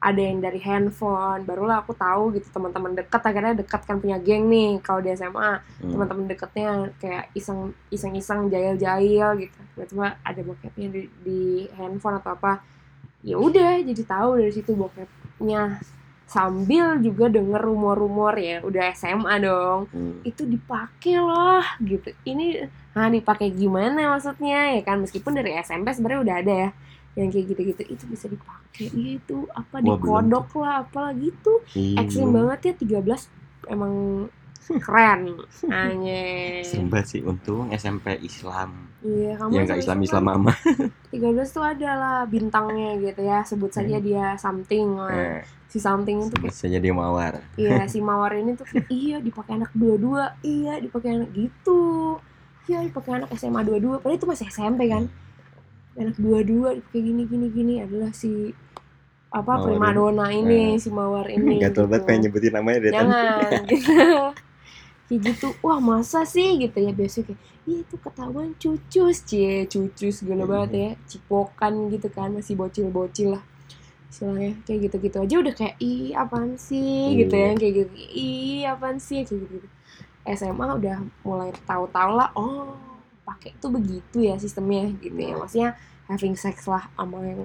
[0.04, 4.52] Ada yang dari handphone, barulah aku tahu gitu teman-teman deket akhirnya deket kan punya geng
[4.52, 5.96] nih kalau di SMA Hmm.
[5.96, 11.42] teman-teman deketnya kayak iseng iseng iseng jail jail gitu tiba-tiba ada bokepnya di, di
[11.80, 12.60] handphone atau apa
[13.24, 15.80] ya udah jadi tahu dari situ bokepnya
[16.34, 20.26] sambil juga denger rumor-rumor ya udah SMA dong Hmm.
[20.26, 22.10] itu dipakai loh gitu.
[22.26, 25.06] Ini nah dipakai gimana maksudnya ya kan?
[25.06, 26.70] Meskipun dari SMP sebenarnya udah ada ya
[27.14, 27.82] yang kayak gitu-gitu.
[27.86, 31.62] Itu bisa dipakai itu apa Wah, belum dikodok lah apalah gitu.
[31.78, 33.30] Ih, ekstrim banget ya 13
[33.70, 33.94] emang
[34.80, 35.22] keren
[35.70, 38.93] anjir Serem banget sih untung SMP Islam.
[39.04, 40.52] Iya kamu Ya enggak sama Islam-Islam kan mama.
[41.14, 46.18] 13 tuh ada lah bintangnya gitu ya sebut saja dia something lah Eh, si something
[46.22, 47.44] itu sebut saja dia mawar.
[47.56, 52.18] iya si mawar ini tuh iya dipakai anak dua-dua iya dipakai anak gitu
[52.64, 55.12] iya dipakai anak SMA dua-dua padahal itu masih SMP kan
[55.94, 58.50] anak dua-dua dipakai gini gini gini adalah si
[59.30, 60.80] apa primadona ini Eh.
[60.80, 62.08] si mawar ini Gatel banget gitu.
[62.08, 62.92] pengen nyebutin namanya deh.
[62.92, 63.14] Jangan
[65.08, 65.48] kayak gitu.
[65.62, 66.58] Wah masa sih?
[66.58, 69.16] Gitu ya biasanya kayak iya itu ketahuan cucus.
[69.24, 70.90] Cie cucus gila banget ya.
[71.08, 73.44] Cipokan gitu kan masih bocil-bocil lah.
[74.10, 77.18] Istilahnya kayak gitu-gitu aja udah kayak ih apaan sih?
[77.18, 77.58] Gitu ya Iya.
[77.58, 77.94] kayak gitu.
[78.14, 79.26] Ih apaan sih?
[79.26, 79.68] Kayak gitu, -gitu.
[80.24, 82.72] SMA udah mulai tahu-tahu lah oh
[83.24, 85.32] pakai tuh begitu ya sistemnya gitu ya.
[85.32, 85.36] Iya.
[85.36, 85.70] maksudnya
[86.08, 87.44] having sex lah sama yang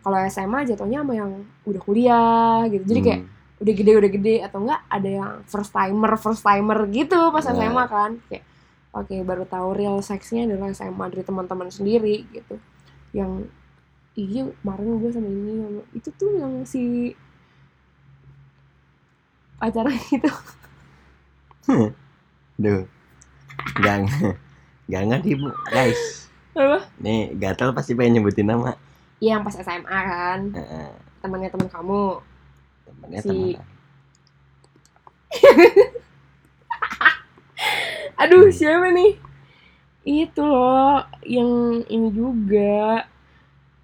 [0.00, 1.30] kalau SMA jatuhnya sama yang
[1.64, 2.84] udah kuliah gitu.
[2.86, 3.32] Jadi kayak Hmm.
[3.56, 7.54] Udah gede udah gede atau enggak ada yang first timer first timer gitu pas Nah.
[7.54, 8.10] SMA kan.
[8.26, 8.44] Kayak
[8.92, 12.58] oke baru tahu real seksnya adalah SMA dari teman-teman sendiri gitu.
[13.10, 13.46] Yang
[14.14, 16.82] iya kemarin gue sama ini sama- itu tuh yang si
[19.56, 20.30] pacaran itu
[22.54, 22.82] Duh.
[23.76, 23.96] Gak
[24.84, 25.48] Gak ngerti bu.
[25.66, 26.28] Guys.
[26.52, 26.86] Apa?
[27.00, 28.76] Nih gatel pasti pengen nyebutin nama.
[29.16, 30.40] Iya, yang pas SMA kan.
[30.52, 30.88] Heeh.
[31.18, 32.20] temannya teman kamu
[33.20, 33.58] Si-
[38.20, 38.54] aduh Hmm.
[38.54, 39.12] siapa nih?
[40.04, 43.08] Itu loh yang ini juga.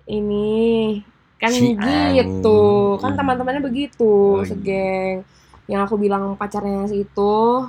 [0.04, 1.00] Ini
[1.40, 2.60] kan Si gitu.
[2.94, 3.00] Ani.
[3.00, 5.24] kan teman-temannya begitu Oh, segeng.
[5.64, 7.66] Yang aku bilang pacarnya si itu.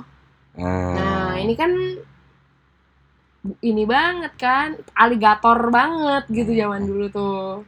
[0.52, 0.92] Ah.
[0.92, 1.72] nah ini kan
[3.64, 7.64] ini banget kan aligator banget gitu zaman dulu tuh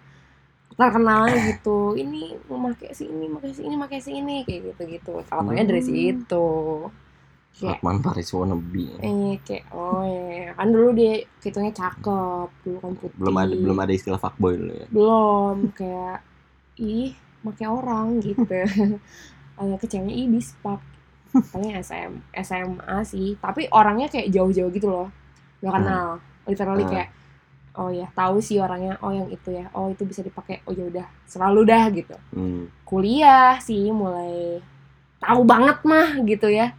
[0.74, 5.12] terkenalnya gitu ini memakai si ini memakai si ini memakai si ini kayak gitu gitu
[5.30, 5.88] tahu dari Hmm.
[5.88, 6.46] situ
[7.54, 8.87] kayak Hotman Paris wannabe.
[8.98, 11.12] eh kayak oh ya kan dulu dia
[11.44, 14.87] hitungnya cakep dulu kan putih Belum ada belum ada istilah fuckboy dulu ya.
[14.90, 16.18] belum kayak
[16.82, 17.14] ih
[17.46, 18.42] pakai orang gitu
[19.60, 20.80] agak kecilnya ih bispak
[21.54, 25.08] paling SM SMA sih tapi orangnya kayak jauh-jauh gitu loh
[25.62, 26.06] nggak kenal
[26.50, 26.92] literally Hmm.
[26.92, 27.08] kayak
[27.74, 30.87] oh ya tahu sih orangnya oh yang itu ya oh itu bisa dipakai oh ya
[30.87, 32.16] udah selalu dah gitu.
[32.30, 32.70] Hmm.
[32.87, 34.62] kuliah sih mulai
[35.18, 36.76] tahu banget mah gitu ya.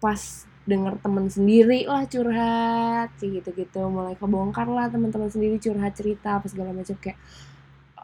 [0.00, 3.84] Pas denger temen sendiri lah curhat sih gitu-gitu.
[3.92, 7.20] Mulai kebongkar lah teman-teman sendiri curhat cerita apa segala macam kayak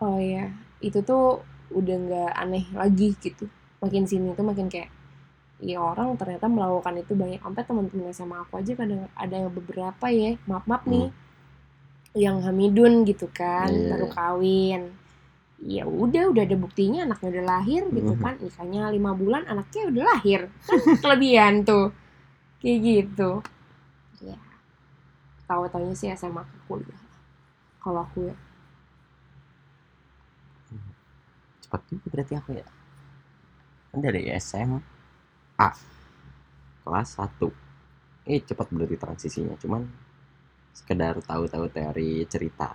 [0.05, 0.53] oh ya
[0.85, 1.40] itu tuh
[1.72, 3.49] udah nggak aneh lagi gitu.
[3.81, 4.92] Makin sini tuh makin kayak
[5.57, 7.40] ya orang ternyata melakukan itu banyak.
[7.40, 11.09] Sampai teman-teman sama aku aja kadang ada yang beberapa ya maaf maaf nih
[12.17, 13.93] yang Hamidun gitu kan Iya.
[13.93, 14.83] baru kawin.
[15.57, 18.21] Ya udah udah ada buktinya anaknya udah lahir gitu Mhm.
[18.21, 18.35] kan.
[18.41, 20.41] Nikahnya lima bulan anaknya udah lahir.
[20.65, 21.93] Kan kelebihan tuh.
[22.61, 23.31] Kayak gitu.
[24.25, 24.37] Ya.
[25.45, 27.01] Tahu taunya sih SMA ke kuliah.
[27.81, 28.37] Kalau aku ya.
[31.63, 32.67] Cepat juga berarti aku ya.
[33.93, 34.81] Kan dari SMA
[36.85, 37.51] kelas 1.
[38.27, 39.87] Eh cepat berarti transisinya, cuman
[40.77, 42.69] sekedar tahu-tahu teori cerita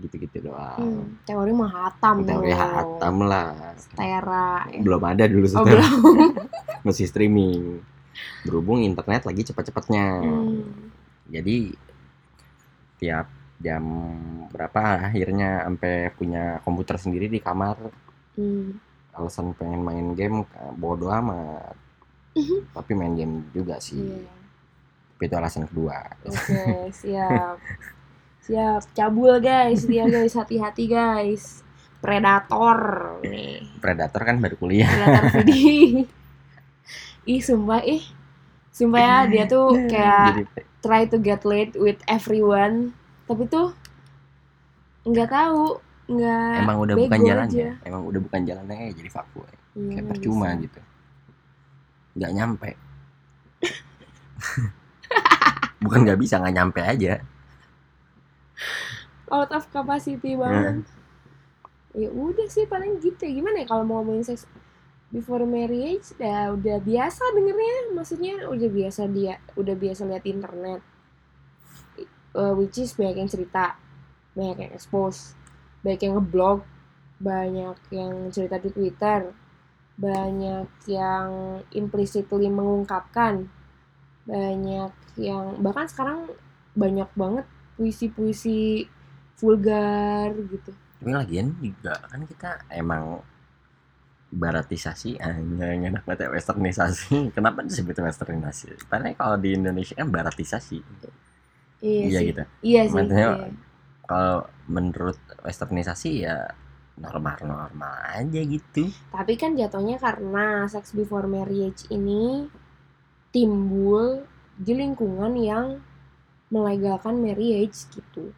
[0.00, 0.80] gitu-gitu doang.
[0.80, 2.56] hmm, teori mah hatam Teori tuh.
[2.56, 3.52] hatam lah.
[3.76, 4.80] Stera ya.
[4.80, 6.32] Belum ada dulu oh setelah belum
[6.88, 7.84] masih streaming.
[8.48, 10.06] Berhubung internet lagi cepat-cepatnya.
[10.24, 10.88] Hmm.
[11.28, 11.76] Jadi
[12.96, 13.28] tiap
[13.60, 13.84] jam
[14.50, 17.76] berapa akhirnya sampai punya komputer sendiri di kamar
[18.34, 18.82] Hmm.
[19.14, 20.42] alasan pengen main game
[20.74, 21.70] bodo amat
[22.74, 24.26] tapi main game juga sih Iya.
[25.20, 25.98] Itu alasan kedua.
[26.26, 27.58] Oke, siap.
[28.44, 31.64] Siap, cabul guys, dia guys, hati-hati guys.
[32.04, 32.78] Predator.
[33.24, 34.90] Nih, predator kan baru kuliah.
[34.90, 36.04] Predator video.
[37.24, 38.04] ih, sumpah ih.
[38.68, 40.44] Sumpah ya, dia tuh kayak
[40.84, 42.92] try to get laid with everyone,
[43.24, 43.72] tapi tuh
[45.08, 45.80] nggak tahu,
[46.12, 47.28] nggak emang udah bukan aja.
[47.32, 49.48] jalannya emang udah bukan jalannya kayak jadi fuckboy.
[49.48, 50.62] Iya, kayak nggak percuma bisa.
[50.68, 50.80] gitu.
[52.14, 52.70] Nggak nyampe
[55.84, 57.20] bukan nggak bisa nggak nyampe aja.
[59.28, 60.88] Out of capacity banget.
[61.92, 63.32] Ya udah sih paling gitu ya.
[63.44, 64.48] Gimana ya kalau mau ngomongin seks
[65.12, 66.16] before marriage?
[66.16, 67.92] Ya udah biasa dengernya.
[67.92, 70.80] Maksudnya udah biasa dia udah biasa lihat internet.
[72.34, 73.78] Eh, which is banyak yang cerita
[74.34, 75.38] banyak yang expose
[75.86, 76.66] banyak yang ngeblog
[77.22, 79.30] banyak yang cerita di twitter
[79.94, 83.46] banyak yang implicitly mengungkapkan
[84.24, 86.28] banyak yang bahkan sekarang
[86.74, 88.88] banyak banget puisi-puisi
[89.38, 90.72] vulgar gitu.
[91.00, 93.20] Tapi lagian juga kan kita emang
[94.34, 97.16] baratisasi hanya yang enak banget ya, westernisasi.
[97.36, 100.78] Kenapa disebut westernisasi padahal kalau di Indonesia kan baratisasi.
[101.84, 102.26] Iya, iya sih.
[102.32, 102.42] gitu.
[102.64, 103.48] Iya sih Maksudnya, iya.
[104.08, 106.48] kalau menurut westernisasi ya
[106.94, 108.88] normal-normal aja gitu.
[109.10, 112.46] Tapi kan jatuhnya karena sex before marriage ini
[113.34, 114.22] timbul
[114.54, 115.82] di lingkungan yang
[116.48, 118.30] melegalkan marriage gitu.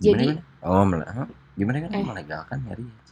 [0.00, 1.90] Jadi- gimana, oh mele- gimana kan?
[1.92, 2.00] Eh.
[2.02, 3.08] melegalkan marriage.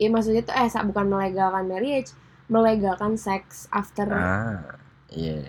[0.00, 2.16] Ya maksudnya tuh eh bukan melegalkan marriage
[2.48, 4.74] melegalkan sex after ah
[5.12, 5.44] iya.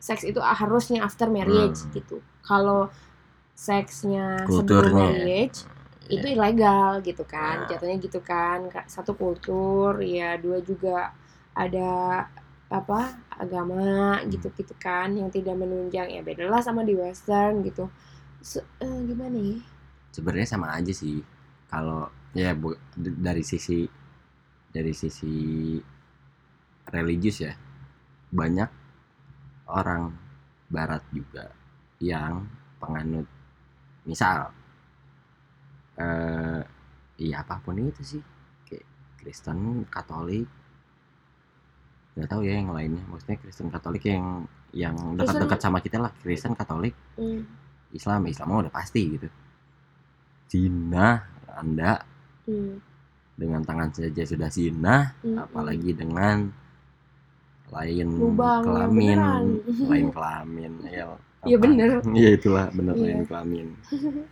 [0.00, 1.92] seks itu harusnya after marriage Hmm.
[1.92, 2.24] gitu.
[2.40, 2.88] Kalau
[3.52, 5.58] seksnya sebelum kulturnya marriage
[6.06, 6.14] Iya.
[6.16, 7.68] itu ilegal gitu kan Nah.
[7.68, 11.12] jatuhnya gitu kan Ka- satu kultur ya dua juga
[11.52, 12.24] ada
[12.70, 13.00] apa
[13.42, 14.30] agama Hmm.
[14.32, 17.86] gitu gitu kan yang tidak menunjang ya beda lah sama di western gitu.
[18.42, 19.58] Se- eh, gimana ya?
[20.14, 21.20] Sebenarnya sama aja sih.
[21.70, 23.84] Kalau ya bu- dari sisi
[24.70, 25.34] dari sisi
[26.94, 27.52] religius ya
[28.32, 28.70] banyak
[29.70, 30.14] orang
[30.70, 31.50] barat juga
[32.02, 32.46] yang
[32.82, 33.26] penganut
[34.08, 34.50] misal
[35.96, 36.60] eh
[37.24, 38.22] iya apa pun itu sih
[38.68, 38.86] kayak
[39.18, 39.58] Kristen
[39.94, 40.46] Katolik
[42.16, 43.02] nggak tahu ya yang lainnya.
[43.06, 46.12] Maksudnya Kristen Katolik yang yang dekat-dekat sama kita lah.
[46.16, 46.96] Kristen Katolik.
[47.14, 47.44] Hmm,
[47.92, 48.24] Islam.
[48.26, 49.28] Islam mah udah pasti gitu.
[50.46, 51.20] Zina
[51.52, 51.98] anda
[52.46, 52.74] hmm,
[53.34, 56.46] dengan tangan saja sudah zina hmm, apalagi dengan
[57.66, 59.18] lain Lubang kelamin.
[59.18, 59.44] beneran.
[59.90, 61.06] lain kelamin ya.
[61.46, 61.90] Iya, bener.
[62.10, 63.04] iya itulah bener Iya.
[63.04, 63.68] lain kelamin.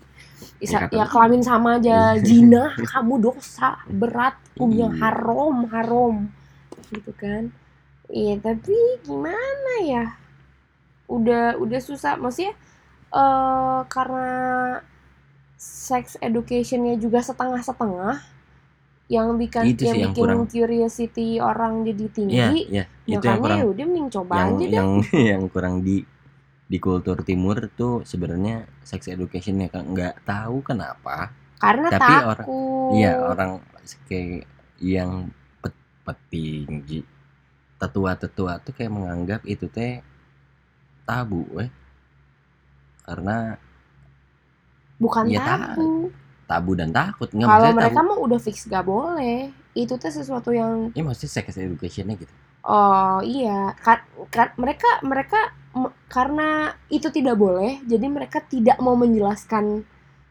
[0.61, 2.15] Ya, Isa- ya kelamin sama aja.
[2.21, 4.99] Zina kamu dosa berat hukumnya Iya.
[5.03, 6.15] haram haram.
[6.95, 7.51] Gitu kan
[8.09, 10.05] iya tapi gimana ya?
[11.07, 12.17] Udah udah susah.
[12.17, 12.53] Maksudnya
[13.15, 14.29] eh karena
[15.55, 18.21] sex educationnya juga setengah-setengah
[19.07, 20.43] yang bikin Itu yang yang bikin kurang.
[20.49, 23.59] curiosity orang jadi tinggi iya, itu yang makanya kurang.
[23.61, 24.73] ya udah mending coba yang aja deh.
[24.73, 24.91] yang
[25.37, 25.97] yang kurang di
[26.65, 31.31] di kultur timur tuh sebenarnya sex educationnya kan nggak tahu kenapa.
[31.61, 32.91] Karena tapi orang- takut.
[32.97, 33.51] iya orang
[34.09, 34.49] kayak
[34.81, 35.29] yang
[35.61, 37.05] pet, petinggi
[37.85, 40.01] tetua-tetua tuh kayak menganggap itu teh
[41.09, 41.71] tabu eh.
[43.05, 43.37] Karena
[45.03, 46.11] bukan Iya, tabu.
[46.49, 47.29] tabu dan takut.
[47.37, 49.53] Nggak kalau mereka tabu mau udah fix gak boleh.
[49.75, 52.35] Itu tuh sesuatu yang ini maksudnya sex educationnya gitu.
[52.65, 53.75] Oh iya.
[53.85, 55.41] Ka- ka- mereka mereka
[56.09, 59.85] karena itu tidak boleh jadi mereka tidak mau menjelaskan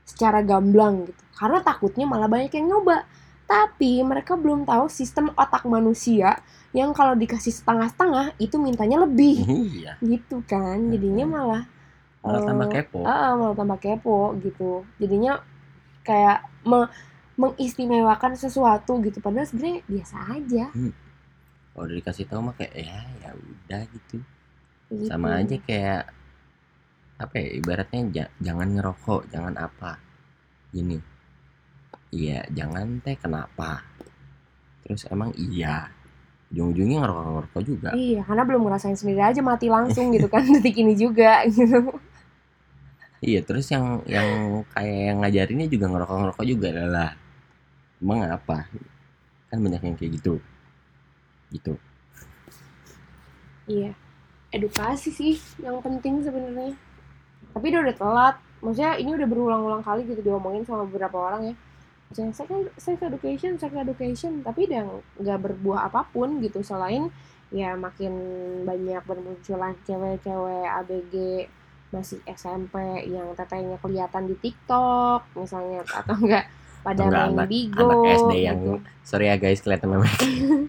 [0.07, 1.23] secara gamblang gitu.
[1.35, 3.05] Karena takutnya malah banyak yang nyoba.
[3.45, 6.39] Tapi mereka belum tahu sistem otak manusia
[6.73, 9.45] yang kalau dikasih setengah-setengah itu mintanya lebih.
[9.45, 9.97] Iya.
[10.01, 11.37] Gitu kan jadinya Mm-mm.
[11.37, 11.63] malah
[12.25, 12.99] malah eh, tambah kepo.
[13.05, 14.81] Ah, malah tambah kepo gitu.
[14.97, 15.37] Jadinya
[16.01, 16.89] kayak me-
[17.33, 20.65] mengistimewakan sesuatu gitu padahal sebenarnya biasa aja.
[21.73, 24.17] kalau udah dikasih tahu mah kayak ya ya udah gitu.
[24.93, 25.09] Gitu.
[25.09, 26.05] sama aja kayak
[27.17, 29.97] apa ya ibaratnya ja- jangan ngerokok jangan apa.
[30.69, 30.97] Gini.
[32.13, 33.81] Iya jangan teh kenapa?
[34.85, 35.89] Terus emang iya
[36.53, 40.77] ujung-ujungnya ngerokok ngerokok juga Iya, karena belum ngerasain sendiri aja mati langsung gitu kan detik
[40.77, 41.97] ini juga gitu.
[43.19, 44.29] iya terus yang yang
[44.69, 47.09] kayak yang ngajarinnya juga ngerokok ngerokok juga adalah
[47.97, 48.57] emang apa
[49.49, 50.33] kan banyak yang kayak gitu
[51.49, 51.73] gitu
[53.63, 53.95] Iya.
[54.51, 55.33] Edukasi sih
[55.63, 56.75] yang penting sebenarnya.
[57.55, 58.35] Tapi udah udah telat.
[58.59, 61.55] Maksudnya ini udah berulang-ulang kali gitu diomongin sama beberapa orang ya.
[62.13, 62.45] Maksudnya sex,
[62.77, 64.85] sex education, sex education, tapi udah
[65.17, 66.61] nggak berbuah apa pun gitu.
[66.61, 67.09] Selain
[67.49, 68.13] ya makin
[68.65, 71.13] banyak bermunculan cewek-cewek ABG
[71.89, 76.49] masih SMP yang tetenya kelihatan di TikTok misalnya atau enggak
[76.81, 78.73] pada enggak main anak- Bigo anak SD yang gitu.
[79.05, 80.13] sorry ya guys kelihatan memek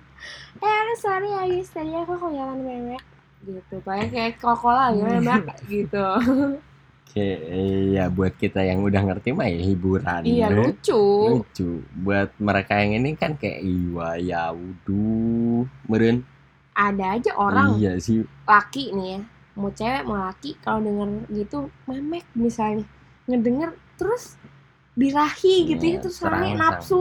[0.64, 3.02] eh sorry ya guys tadi aku kelihatan memek
[3.44, 3.76] gitu.
[3.84, 6.06] Kayak kayak gitu memek gitu
[7.04, 7.30] Oke,
[7.90, 10.22] ya buat kita yang udah ngerti mah ya hiburan.
[10.24, 10.98] iya lucu.
[11.30, 11.86] Lucu.
[11.94, 16.26] Buat mereka yang ini kan kayak iwa ya wudu meren.
[16.74, 18.26] Ada aja orang iya sih.
[18.44, 19.20] laki nih ya
[19.54, 22.82] mau cewek mau laki kalau denger gitu memek misalnya
[23.24, 24.34] ngedenger terus
[24.92, 26.58] birahi gitu ya Iya, terus rame terangsang.
[26.58, 27.00] nafsu.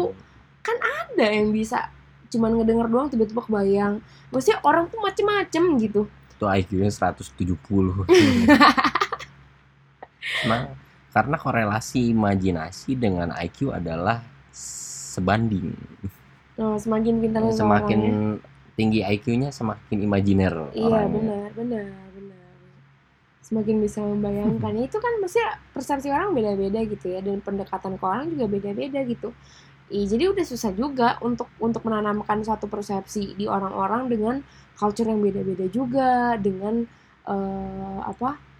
[0.62, 1.90] Ada yang bisa
[2.30, 3.98] cuman ngedenger doang tiba-tiba kebayang.
[4.30, 6.06] Maksudnya orang tuh macem-macem gitu.
[6.32, 7.58] Itu IQ-nya 170
[10.42, 10.74] Emang
[11.14, 15.78] karena korelasi imajinasi dengan IQ adalah sebanding
[16.58, 18.42] oh, semakin pintar semakin orangnya.
[18.74, 21.14] tinggi IQ-nya semakin imajiner iya orangnya.
[21.14, 22.46] benar benar benar
[23.46, 28.04] semakin bisa membayangkan ya itu kan maksudnya persepsi orang beda-beda gitu ya dan pendekatan ke
[28.04, 29.30] orang juga beda-beda gitu
[29.94, 34.36] Ih, jadi udah susah juga untuk untuk menanamkan suatu persepsi di orang-orang dengan
[34.74, 36.82] culture yang beda-beda juga dengan
[37.30, 38.53] eh, apa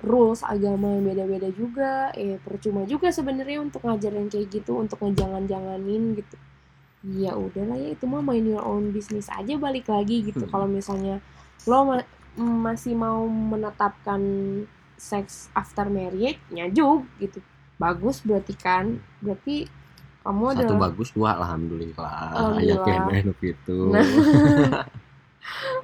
[0.00, 1.92] rules agama yang beda-beda juga.
[2.14, 6.36] Eh percuma juga sebenarnya untuk ngajar yang kayak gitu untuk ngejangan-janganin gitu.
[7.18, 10.44] Ya udahlah ya itu mah main your own business aja balik lagi gitu.
[10.46, 10.52] Hmm.
[10.52, 11.18] kalau misalnya
[11.66, 14.20] lo ma- masih mau menetapkan
[14.94, 17.40] sex after marriage nyajuk gitu.
[17.80, 19.00] Bagus berarti kan?
[19.18, 19.64] Berarti
[20.20, 23.08] kamu satu adalah bagus dua alhamdulillah, Alhamdulillah.
[23.08, 24.04] ya enak itu Nah.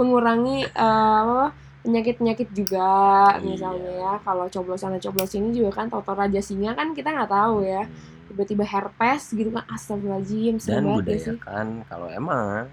[0.00, 1.52] mengurangi apa
[1.82, 2.88] penyakit-penyakit juga
[3.32, 3.42] Iya.
[3.42, 7.28] misalnya ya kalau coblos sana coblos ini juga kan toto raja singa kan kita nggak
[7.28, 7.82] tahu ya
[8.26, 12.70] tiba-tiba herpes gitu kan astagfirullahaladzim dan ya budayakan kalau emang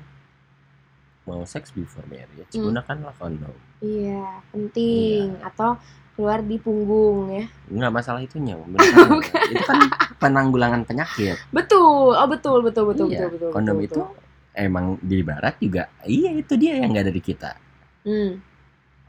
[1.23, 2.69] mau seks before marriage Hmm.
[2.69, 5.45] gunakanlah kondom iya penting Iya.
[5.45, 5.77] atau
[6.13, 8.81] keluar di punggung ya nggak masalah itunya bener.
[9.51, 9.79] itu kan
[10.17, 14.17] penanggulangan penyakit betul oh betul betul betul Iya, betul betul kondom betul, itu betul.
[14.53, 17.51] emang di barat juga iya itu dia yang nggak dari kita
[18.03, 18.31] hmm.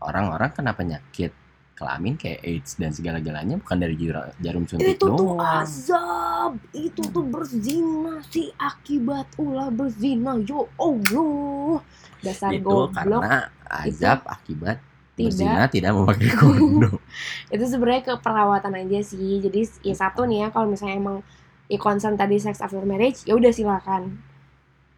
[0.01, 1.33] Orang-orang kena penyakit
[1.81, 3.97] kelamin kayak AIDS dan segala-galanya bukan dari
[4.37, 5.65] jarum suntik itu tuh doang.
[5.65, 6.61] azab!
[6.77, 10.37] Itu tuh berzina sih akibat ulah berzina.
[10.45, 11.81] Yo Allah!
[12.21, 12.93] Dasar itu goblok.
[12.93, 14.77] karena azab akibat
[15.17, 16.97] tidak berzina tidak memakai kondom.
[17.57, 19.41] Itu sebenarnya keperawatan aja sih.
[19.41, 21.17] Jadi ya satu nih ya kalau misalnya emang
[21.65, 24.21] ya concern tadi sex after marriage ya udah silakan.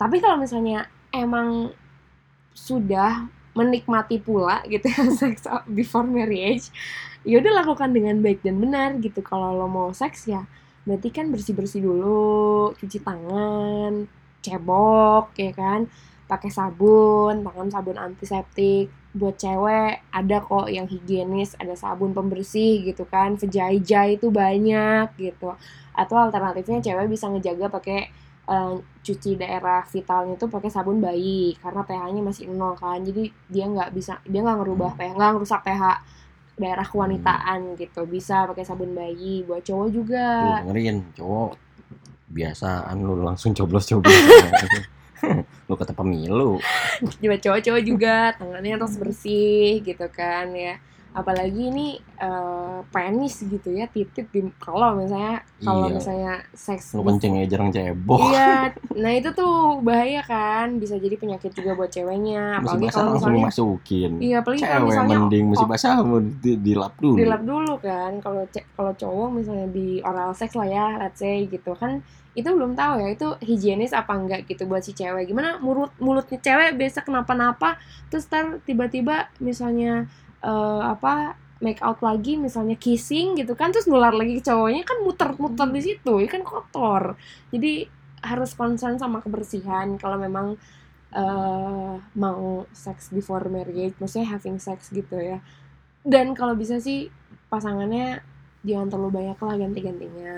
[0.03, 1.71] Tapi kalau misalnya emang
[2.59, 6.73] sudah menikmati pula gitu ya sex before marriage
[7.23, 9.23] ya udah lakukan dengan baik dan benar gitu.
[9.23, 10.45] Kalau lo mau seks ya
[10.83, 14.07] berarti kan bersih bersih dulu cuci tangan
[14.43, 15.87] cebok ya kan?
[16.27, 18.91] Pakai sabun tangan sabun antiseptik.
[19.13, 23.39] Buat cewek ada kok yang higienis ada sabun pembersih gitu kan.
[23.39, 25.55] Vejai-jai itu banyak gitu.
[25.95, 28.11] Atau alternatifnya cewek bisa ngejaga pakai
[28.49, 33.03] eh, cuci daerah vitalnya itu pakai sabun bayi karena pH-nya masih nol kan.
[33.03, 34.99] Jadi dia nggak bisa dia nggak ngerubah Hmm.
[34.99, 35.83] pH nggak ngerusak pH
[36.59, 38.03] daerah kewanitaan gitu.
[38.07, 40.27] Bisa pakai sabun bayi buat cowok juga.
[40.39, 41.51] Tuh, dengerin cowok
[42.33, 44.13] biasaan lu langsung coblos-coblos.
[45.71, 46.59] Lu kata pemilu
[47.23, 50.79] buat cowok-cowok juga tangannya harus bersih gitu kan ya
[51.13, 51.87] apalagi ini
[52.17, 55.95] eh, penis gitu ya titit di kalau misalnya kalau Iya.
[56.01, 61.15] misalnya seks lu kencing aja jarang cebok Iya, nah itu tuh bahaya kan, bisa jadi
[61.15, 62.59] penyakit juga buat ceweknya.
[62.59, 66.53] mesti Apalagi kalau misalnya, dimasukin iya apalagi kalau cewek misalnya mending mesti basah mau di,
[66.57, 68.13] dilap dulu dilap dulu kan.
[68.19, 68.43] Kalau
[68.73, 72.01] kalau cowok misalnya di oral sex lah ya, let's say gitu kan,
[72.33, 75.29] itu belum tahu ya itu higienis apa enggak gitu buat si cewek.
[75.29, 77.77] Gimana mulut mulutnya cewek biasa kenapa-napa,
[78.09, 78.25] terus
[78.65, 80.09] tiba-tiba misalnya
[80.43, 84.99] eh, apa make out lagi misalnya kissing gitu kan terus nular lagi ke cowoknya kan
[85.07, 87.15] muter-muter di situ ya kan kotor.
[87.55, 87.87] Jadi
[88.23, 90.59] harus concern sama kebersihan kalau memang
[91.13, 95.39] eh mau sex before marriage maksudnya having sex gitu ya.
[96.03, 97.07] Dan kalau bisa sih
[97.47, 98.25] pasangannya
[98.67, 100.35] jangan terlalu banyak lah ganti-gantinya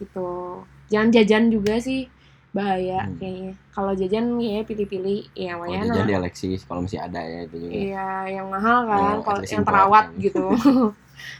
[0.00, 0.62] gitu.
[0.88, 2.08] Jangan jajan juga sih
[2.56, 3.16] bahaya Hmm.
[3.16, 7.40] kayaknya kalau jajan ya pilih-pilih ya kalau Wayana jajan di Alexis kalau masih ada ya
[7.44, 10.18] itu juga Iya, yang mahal kan, Yang kalau yang terawat kan.
[10.18, 10.44] gitu.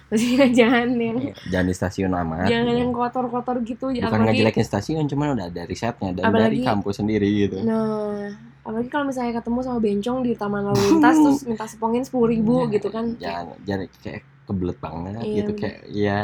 [0.07, 2.79] Maksudnya jangan yang Iya, jangan di stasiun amat jangan gitu.
[2.79, 6.95] yang kotor-kotor gitu, bukan apalagi ngejelekin stasiun cuman udah ada risetnya dan dari Apalagi- kampus
[6.97, 11.65] sendiri gitu nah, apalagi kalau misalnya ketemu sama bencong di taman lalu lintas terus minta
[11.65, 16.19] sepongin sepuluh ribu Nah, gitu kan, jangan jangan kayak kebelet banget Iya, gitu kayak ya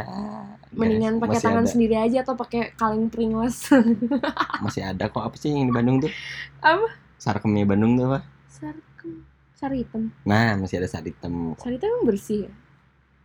[0.73, 3.69] mendingan guys, pakai tangan ada, sendiri aja atau pakai kaleng pringles.
[4.65, 6.09] masih ada kok apa sih yang di Bandung tuh
[6.59, 6.89] Apa?
[7.19, 12.53] sarkemnya Bandung tuh apa Sarkem, saritem, nah masih ada saritem saritem emang bersih ya?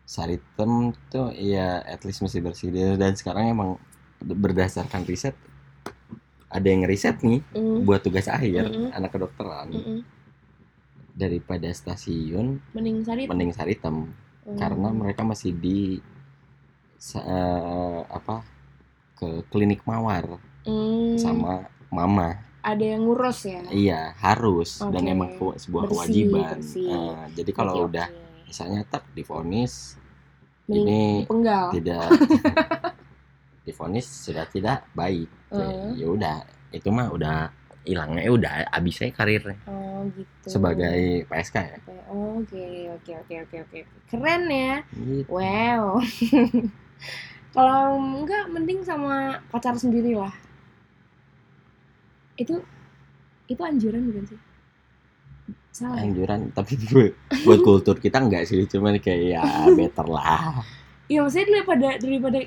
[0.03, 0.71] Saritem
[1.07, 3.69] tuh ya at least masih bersih dia dan sekarang emang
[4.17, 5.35] berdasarkan riset
[6.47, 8.91] ada yang riset nih Mm, buat tugas akhir Mm-mm.
[8.91, 9.99] anak kedokteran mm-mm.
[11.11, 13.29] daripada stasiun Mending saritem.
[13.29, 13.95] mending Saritem
[14.49, 15.99] Karena mereka masih di
[17.13, 18.41] eh, apa
[19.13, 23.63] ke klinik mawar Mm, sama mama ada yang ngurus ya.
[23.71, 25.07] iya harus dan Oke.
[25.07, 25.95] emang sebuah Bersih,
[26.27, 26.91] kewajiban bersih.
[26.91, 28.43] Nah, jadi kalau Oke, udah oke.
[28.45, 29.95] misalnya tak difonis
[30.67, 31.65] Mending ini dipenggal.
[31.71, 32.03] tidak
[33.65, 35.95] difonis sudah tidak baik Hmm.
[35.95, 37.47] ya udah itu mah udah
[37.87, 40.47] hilangnya ya udah abisnya karirnya Oh gitu.
[40.51, 41.77] sebagai PSK ya
[42.07, 43.79] Oke, oke, oke, oke, oke.
[44.07, 44.75] Keren ya.
[44.93, 45.27] gitu.
[45.31, 45.99] Wow.
[47.55, 50.31] Kalau enggak mending sama pacar sendiri lah.
[52.37, 52.61] Itu
[53.47, 54.39] itu anjuran bukan sih?
[55.71, 56.01] Salah.
[56.01, 56.09] ya?
[56.09, 57.13] anjuran tapi buat,
[57.45, 60.65] buat kultur kita enggak sih cuman kayak ya better lah
[61.07, 62.37] Iya maksudnya daripada daripada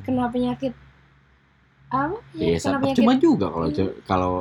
[0.00, 0.72] kena penyakit
[1.92, 2.16] apa?
[2.32, 2.98] Iya, Ya, kena penyakit.
[3.02, 4.34] cuma juga kalau cu- kalau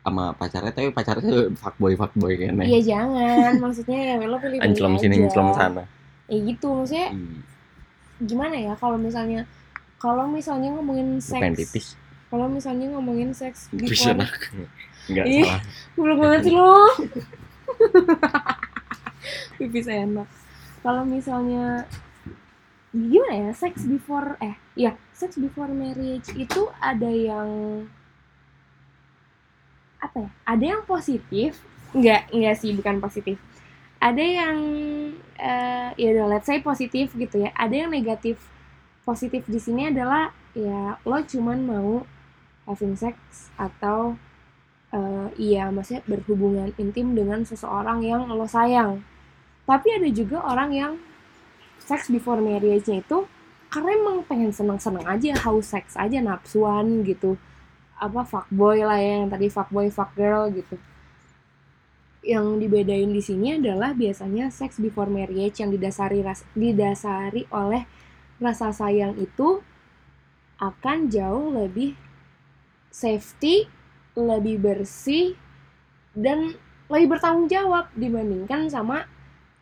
[0.00, 5.14] sama pacarnya tapi pacarnya fuckboy fuckboy kayaknya Iya jangan, maksudnya ya lo pilih ancelom sini
[5.20, 5.84] ancelom sana.
[6.30, 7.44] Ya gitu, maksudnya Ih,
[8.24, 9.44] gimana ya kalau misalnya
[10.00, 14.22] kalau misalnya ngomongin bukan seks kalau misalnya ngomongin seks before
[15.10, 15.44] enggak Ih.
[15.44, 15.60] salah.
[15.98, 16.70] Goblok banget sih lo.
[19.58, 20.28] Pipis enak.
[20.80, 21.84] Kalau misalnya
[22.90, 27.48] gimana ya sex before eh ya sex before marriage itu ada yang
[30.00, 31.60] apa ya ada yang positif
[31.94, 33.36] nggak nggak sih bukan positif.
[34.00, 34.56] Ada yang
[35.36, 37.50] eh, ya udah let's say positif gitu ya.
[37.52, 38.40] Ada yang negatif.
[39.04, 41.90] Positif di sini adalah ya lo cuman mau
[42.68, 43.16] having sex
[43.58, 44.14] atau
[44.94, 49.02] eh, iya maksudnya berhubungan intim dengan seseorang yang lo sayang.
[49.66, 50.92] Tapi ada juga orang yang
[51.82, 53.26] sex before marriage-nya itu
[53.70, 57.38] karena emang pengen seneng-seneng aja haus seks aja nafsuan gitu
[58.00, 60.80] apa fuckboy lah ya yang tadi fuckboy fuck girl gitu
[62.20, 67.84] yang dibedain di sini adalah biasanya sex before marriage yang didasari ras- didasari oleh
[68.40, 69.60] rasa sayang itu
[70.60, 71.96] akan jauh lebih
[72.92, 73.64] safety,
[74.12, 75.32] lebih bersih
[76.12, 76.52] dan
[76.92, 79.08] lebih bertanggung jawab dibandingkan sama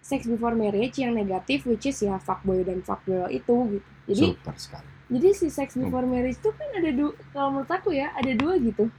[0.03, 3.89] sex before marriage yang negatif which is ya fuckboy dan fuckgirl itu gitu.
[4.09, 7.97] Jadi super sekali jadi si sex before marriage itu kan ada dua kalau menurut aku
[7.97, 8.93] ya ada dua gitu.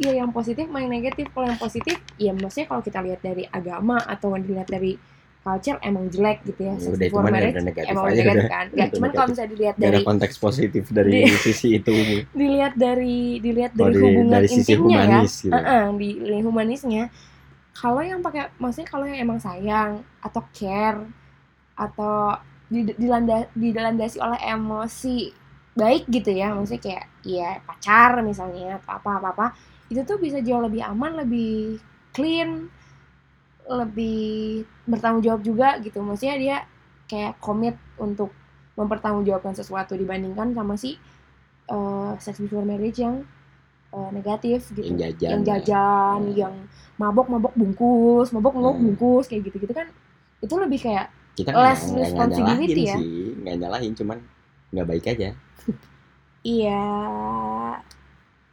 [0.00, 1.28] Iya yang positif yang negatif.
[1.30, 4.96] Kalau yang positif ya maksudnya kalau kita lihat dari agama atau dilihat dari
[5.40, 6.74] culture emang jelek gitu ya.
[6.80, 8.66] Sex Udah, before marriage negatif emang aja negatif kan.
[8.72, 11.96] Nggak, cuman kalau misalnya dilihat Gak ada dari konteks positif dari Di- sisi itu
[12.32, 15.04] dilihat dari dilihat Oh, dari dari, hubungan dari sisi intimnya ya.
[15.06, 17.04] humanis gitu Heeh, di lini humanisnya
[17.70, 21.00] kalau yang pakai maksudnya kalau yang emang sayang atau care
[21.78, 25.34] atau di- dilanda dilandasi oleh emosi
[25.74, 29.46] baik gitu ya maksudnya kayak ya pacar misalnya atau apa apa apa
[29.90, 31.82] itu tuh bisa jauh lebih aman lebih
[32.14, 32.70] clean
[33.70, 36.56] lebih bertanggung jawab juga gitu maksudnya dia
[37.06, 38.30] kayak komit untuk
[38.74, 40.94] mempertanggungjawabkan sesuatu dibandingkan sama si
[41.70, 43.22] eh, sex before marriage yang
[43.94, 45.46] eh, negatif gitu yang jajan yang lah.
[45.50, 46.34] jajan, Hmm.
[46.38, 46.54] yang
[46.98, 48.86] mabok-mabok bungkus, mabok-mabok Hmm.
[48.94, 49.86] bungkus kayak gitu-gitu kan
[50.40, 52.96] itu lebih kayak kita less nggak- nggak- nggak responsibility nyalahin ya.
[52.96, 54.18] sih nggak nyalahin cuman
[54.70, 55.28] nggak baik aja.
[56.40, 56.84] Iya.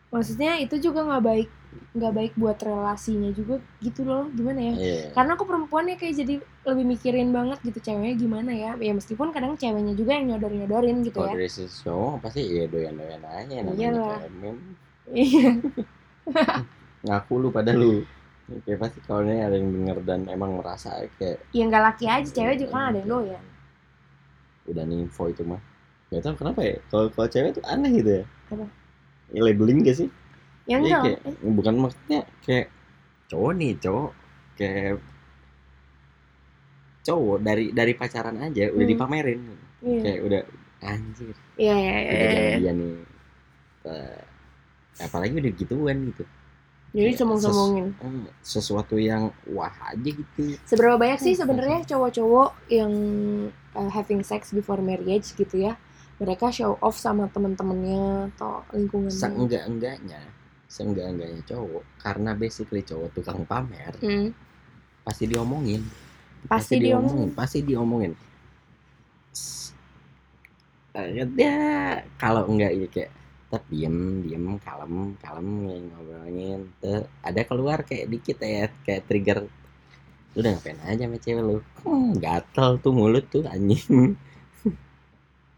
[0.07, 1.49] Maksudnya itu juga nggak baik
[1.93, 4.73] nggak baik buat relasinya juga gitu loh gimana ya?
[4.73, 5.03] Iya.
[5.13, 8.71] karena aku perempuannya kayak jadi lebih mikirin banget gitu ceweknya gimana ya?
[8.81, 12.41] Ya meskipun kadang ceweknya juga yang nyodor nyodorin gitu kalau ya dari sisi cowok pasti
[12.49, 14.53] ya doyan doyan aja namanya
[15.13, 15.49] iya.
[17.07, 18.01] Ngaku lu pada lu
[18.47, 22.29] kayak pasti kalau ini ada yang denger dan emang merasa kayak ya nggak laki aja
[22.31, 23.43] cewek juga kan ada yang doyan
[24.67, 25.63] udah nih info itu mah.
[26.11, 28.23] Gak tau kenapa ya kalau kalau cewek tuh aneh gitu ya.
[28.51, 28.65] Apa?
[29.31, 30.09] Ya, labeling gak sih?
[30.67, 31.03] Yang Iya, enggak.
[31.03, 31.19] kayak
[31.55, 32.67] bukan maksudnya kayak
[33.31, 34.09] cowok nih cowok
[34.59, 34.99] kayak
[37.03, 38.91] cowok dari dari pacaran aja udah Hmm.
[38.91, 39.39] dipamerin.
[39.83, 39.99] Iya.
[40.03, 40.41] Kayak udah
[40.77, 42.71] anjir iya iya iya, iya.
[42.75, 42.95] nih.
[43.87, 44.21] Eh,
[44.99, 46.23] apalagi udah gituan gitu
[46.97, 51.45] jadi Kayak sombong-sombongin Hmm, sesuatu yang wah aja gitu Seberapa banyak sih Hmm.
[51.45, 52.91] sebenarnya cowok-cowok yang
[53.71, 55.77] uh, having sex before marriage gitu ya?
[56.17, 59.13] Mereka show off sama temen-temennya atau lingkungannya.
[59.13, 60.21] seenggak enggaknya
[60.65, 64.33] seenggak enggaknya cowok karena basically cowok tukang pamer Hmm.
[65.05, 65.85] pasti diomongin
[66.49, 67.29] Pasti diomongin.
[67.31, 68.13] pasti diomongin
[69.31, 69.71] S-
[70.91, 71.53] eh, dia
[72.17, 73.11] kalau enggak ini kayak
[73.47, 75.47] tetap diem diem kalem kalem
[75.87, 79.47] ngobrolin tuh ada keluar kayak dikit ya kayak trigger
[80.35, 84.13] lu udah ngapain aja sama cewek lu hmm, gatel tuh mulut tuh anjing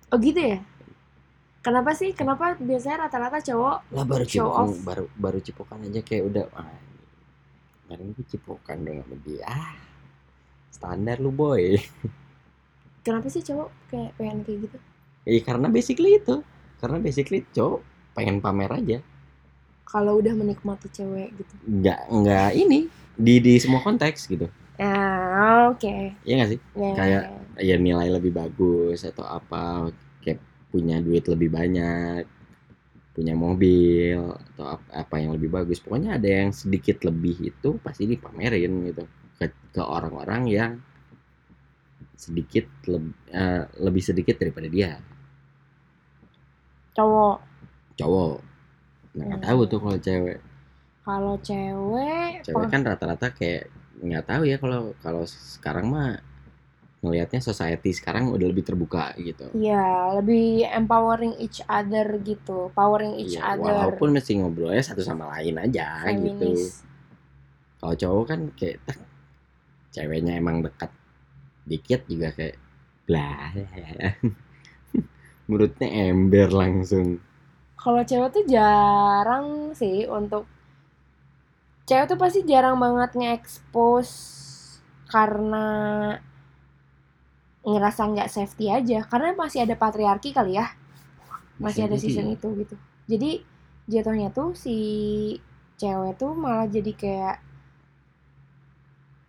[0.09, 0.57] Oh gitu ya?
[1.61, 2.17] Kenapa sih?
[2.17, 4.77] Kenapa biasanya rata-rata cowok lah baru cipokan off.
[4.81, 6.81] baru baru cipokan aja kayak udah ah,
[7.85, 9.73] kemarin gue cipokan dong sama dia ah
[10.73, 11.77] standar lu boy
[13.05, 14.77] kenapa sih cowok kayak pengen kayak gitu?
[15.29, 16.41] Iya karena basically itu
[16.80, 18.99] karena basically cowok pengen pamer aja
[19.84, 21.53] Kalau udah menikmati cewek gitu.
[21.65, 24.47] nggak nggak ini di di semua konteks gitu
[24.80, 26.15] Ah, oke.
[26.23, 27.25] Iya nggak sih Ya, Kayak-
[27.59, 27.75] ya.
[27.75, 30.39] nilai lebih bagus atau apa kayak
[30.71, 32.23] punya duit lebih banyak
[33.11, 34.15] punya mobil
[34.55, 39.03] atau ap- apa yang lebih bagus pokoknya ada yang sedikit lebih itu pasti dipamerin gitu
[39.36, 40.71] ke, ke orang-orang yang
[42.15, 44.95] sedikit leb- eh, lebih sedikit daripada dia
[46.99, 47.37] cowok.
[47.95, 48.35] cowok
[49.15, 49.47] nah nggak Hmm.
[49.47, 50.37] tahu tuh kalau cewek
[51.01, 56.21] Kalau cewek, cewek kan rata-rata kayak nggak tahu ya kalau kalau sekarang mah
[57.01, 63.33] ngelihatnya society sekarang udah lebih terbuka gitu Iya, lebih empowering each other gitu, powering each
[63.33, 63.65] Iya, other.
[63.65, 66.85] walaupun mesti ngobrolnya satu sama lain aja gitu Feminis.
[67.79, 68.97] kalau cowok kan kayak "Tek,
[69.89, 70.91] ceweknya emang dekat
[71.65, 72.57] dikit juga kayak
[73.09, 73.49] blah
[75.49, 77.17] mulutnya ember langsung.
[77.73, 80.45] Kalau cewek tuh jarang sih untuk
[81.89, 84.13] cewek tuh pasti jarang banget nge-expose
[85.09, 85.65] karena
[87.65, 89.01] ngerasa nggak safety aja.
[89.09, 90.69] Karena masih ada patriarki kali ya.
[91.57, 92.75] Masih Bisa ada season itu gitu.
[93.09, 93.41] Jadi
[93.89, 94.77] jatuhnya tuh si
[95.81, 97.37] cewek tuh malah jadi kayak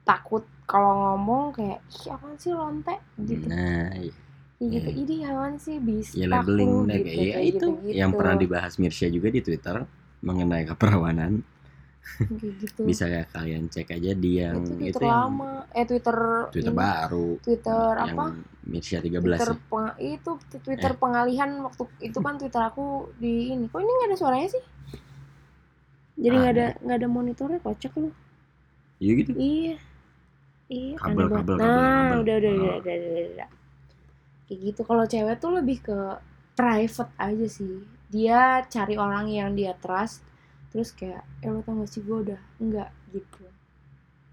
[0.04, 2.94] takut kalau ngomong kayak ih apaan sih lonte?
[3.16, 3.46] Gitu.
[3.48, 4.30] Nah iya.
[4.61, 5.00] Kayak gitu Hmm.
[5.02, 7.96] ini apaan sih bis ya labeling gitu, kayak ya itu gitu-gitu.
[7.96, 9.88] yang pernah dibahas Mirsya juga di Twitter
[10.20, 11.40] mengenai keperawanan
[12.20, 16.16] gitu bisa ya kalian cek aja di yang itu itu, Twitter yang lama eh Twitter
[16.50, 18.24] Twitter ini, baru Twitter yang apa
[18.62, 19.56] Mirsya 13 Twitter ya.
[19.66, 20.98] peng- itu Twitter Eh.
[20.98, 22.84] pengalihan waktu itu kan Twitter aku
[23.16, 24.64] di ini kok ini nggak ada suaranya sih
[26.18, 28.12] jadi nggak ada nggak ada monitornya kocak lu
[28.98, 29.76] Iya gitu iya
[30.68, 31.36] iya Kabel, banget.
[31.40, 32.18] kabel, nah kabel, kabel.
[32.20, 32.76] udah udah udah, Oh.
[32.76, 33.48] udah, udah, udah, udah.
[34.51, 34.80] Kayak gitu.
[34.82, 35.98] Kalau cewek tuh lebih ke
[36.59, 37.86] private aja sih.
[38.11, 40.26] Dia cari orang yang dia trust
[40.74, 43.46] terus kayak eh lo tau gak sih gue udah enggak gitu.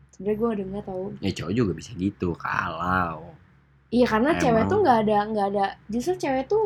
[0.09, 1.05] Sebenernya gue udah enggak tau.
[1.21, 3.37] Ya cowok juga bisa gitu kalau
[3.87, 4.41] Iya karena Emang.
[4.41, 6.65] cewek tuh nggak ada nggak ada justru cewek tuh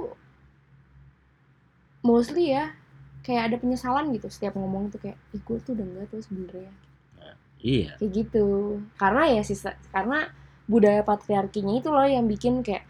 [2.02, 2.74] mostly ya
[3.22, 6.74] kayak ada penyesalan gitu setiap ngomong tuh kayak ih gue tuh udah enggak tuh sebenarnya
[7.62, 7.94] iya.
[8.02, 8.48] Kayak gitu.
[8.98, 10.34] Karena ya sisa karena
[10.66, 12.90] budaya patriarkinya itu loh yang bikin kayak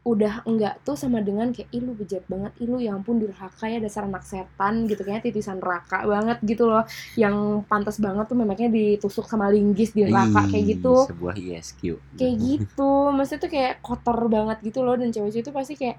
[0.00, 3.68] udah enggak tuh sama dengan kayak ih lu bejat banget ih lu ya ampun durhaka
[3.68, 5.04] ya dasar anak setan gitu.
[5.04, 6.88] Kayaknya titisan neraka banget gitu loh.
[7.20, 11.04] Yang pantas banget tuh memangnya ditusuk sama linggis di neraka kayak gitu.
[11.04, 11.82] sebuah ISQ
[12.16, 12.90] kayak gitu.
[13.12, 15.98] Maksudnya tuh kayak kotor banget gitu loh dan cewek-cewek itu pasti kayak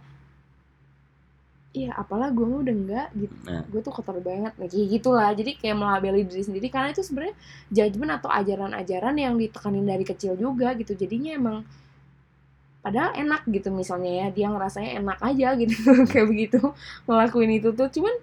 [1.72, 3.36] iya apalah gue udah enggak gitu.
[3.48, 3.64] Nah.
[3.64, 7.36] gue tuh kotor banget nah, kayak gitulah jadi kayak melabeli diri sendiri karena itu sebenarnya
[7.72, 10.98] judgement atau ajaran-ajaran yang ditekanin dari kecil juga gitu.
[10.98, 11.58] Jadinya emang
[12.82, 15.74] padahal enak gitu misalnya ya dia ngerasanya enak aja gitu
[16.12, 16.60] kayak begitu
[17.06, 17.88] ngelakuin itu tuh.
[17.90, 18.14] Cuman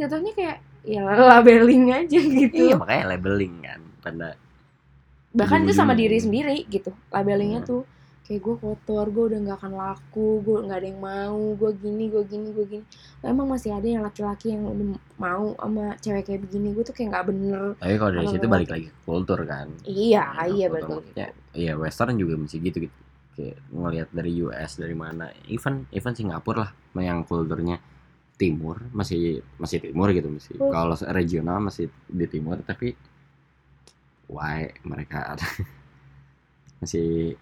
[0.00, 0.56] jatuhnya kayak
[0.86, 2.72] ya labeling aja gitu.
[2.72, 4.28] Iya makanya labeling kan pada
[5.28, 7.68] bahkan itu sama diri sendiri gitu labelingnya Hmm.
[7.68, 7.82] tuh
[8.24, 12.04] kayak gue kotor gue udah nggak akan laku gue nggak ada yang mau gue gini
[12.12, 12.84] gue gini gue gini.
[13.24, 14.86] Emang masih ada yang laki-laki yang udah
[15.16, 17.64] mau sama cewek kayak begini gue tuh kayak nggak bener.
[17.80, 19.68] Tapi kalau dari situ balik lagi ke kultur kan.
[19.84, 21.00] Iya Ya, iya betul
[21.56, 22.96] iya western juga mesti gitu gitu
[23.38, 25.30] kayak ngelihat dari US dari mana.
[25.46, 27.78] Even even Singapura lah yang kulturnya
[28.34, 30.70] timur masih masih timur gitu masih Hmm.
[30.74, 32.94] kalau regional masih di timur tapi
[34.26, 35.38] why mereka
[36.82, 37.38] masih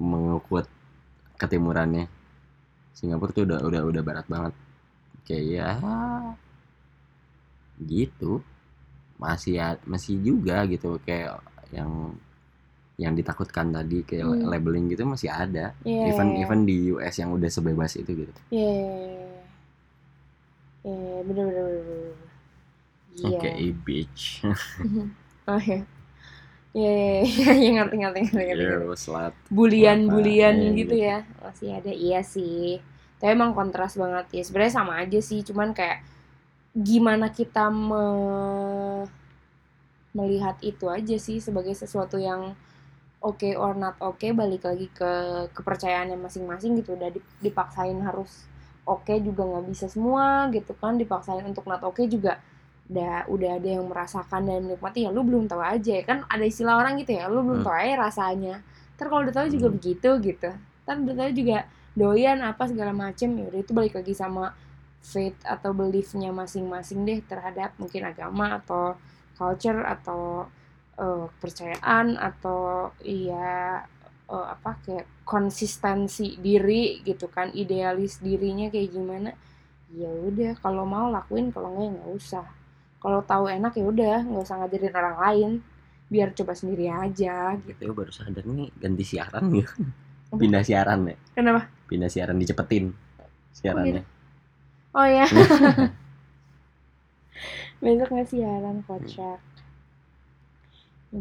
[0.00, 0.64] mengukut
[1.36, 2.08] ketimurannya.
[2.96, 4.54] Singapura tuh udah udah udah barat banget.
[5.28, 5.68] Kayak ya
[7.84, 8.40] gitu.
[9.20, 11.40] Masih masih juga gitu kayak
[11.72, 12.16] yang
[13.02, 14.46] yang ditakutkan tadi kayak Hmm.
[14.46, 15.74] labeling gitu masih ada.
[15.84, 18.32] Iya, even iya, even di US yang udah sebebas itu gitu.
[18.50, 18.70] Iya
[20.84, 22.14] iya bener bener bener, bener.
[23.16, 23.38] iya.
[23.38, 23.50] Oke
[23.84, 24.22] bitch.
[25.48, 25.78] Oh ya
[26.74, 26.90] Iya,
[27.24, 30.94] iya, iya, ngerti, ngerti, ngerti, ngerti, slut bulian bulian Iya, gitu gitu.
[31.08, 31.16] ya.
[31.44, 32.80] Masih ada iya sih.
[33.20, 34.42] Tapi emang kontras banget ya.
[34.46, 35.98] Sebenarnya sama aja sih cuman kayak
[36.74, 39.06] gimana kita me-
[40.14, 42.54] melihat itu aja sih sebagai sesuatu yang
[43.24, 45.10] oke or not oke balik lagi ke
[45.56, 46.92] kepercayaannya masing-masing gitu.
[46.92, 48.44] Udah dip- dipaksain harus
[48.84, 51.00] oke juga nggak bisa semua gitu kan.
[51.00, 52.36] Dipaksain untuk not oke juga
[52.84, 55.08] udah udah ada yang merasakan dan menikmati.
[55.08, 56.02] Ya lu belum tahu aja ya.
[56.04, 57.66] Kan ada istilah orang gitu ya lu belum Hmm.
[57.66, 58.54] tahu aja rasanya.
[58.94, 59.76] Ntar kalau udah tahu juga Hmm.
[59.80, 60.50] begitu gitu.
[60.84, 61.58] Ntar udah tahu juga
[61.96, 63.32] doyan apa segala macem.
[63.40, 64.52] Ya udah itu balik lagi sama
[65.00, 68.96] faith atau beliefnya masing-masing deh terhadap mungkin agama atau
[69.34, 70.48] culture atau
[70.94, 73.82] kepercayaan atau iya
[74.30, 79.30] eh, apa kayak konsistensi diri gitu kan idealis dirinya kayak gimana
[79.94, 82.46] ya udah kalau mau lakuin kalau enggak ya nggak usah.
[82.98, 85.50] Kalau tahu enak ya udah nggak usah ngajarin orang lain
[86.08, 87.90] biar coba sendiri aja gitu.
[87.90, 89.66] Gitu baru sadar nih ganti siaran ya.
[90.34, 91.16] Pindah siaran ya.
[91.36, 91.70] Kenapa?
[91.86, 92.90] Pindah siaran dicepetin
[93.54, 94.02] siarannya.
[94.94, 95.26] Oh ya
[97.82, 99.38] besok nggak siaran kocak.
[99.38, 99.53] ya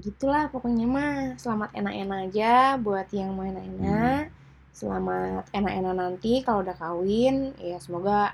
[0.02, 1.38] gitulah pokoknya mah.
[1.38, 4.32] Selamat enak-enak aja buat yang mau enak-enak
[4.74, 7.54] selamat enak-enak nanti kalau udah kawin.
[7.62, 8.34] Ya semoga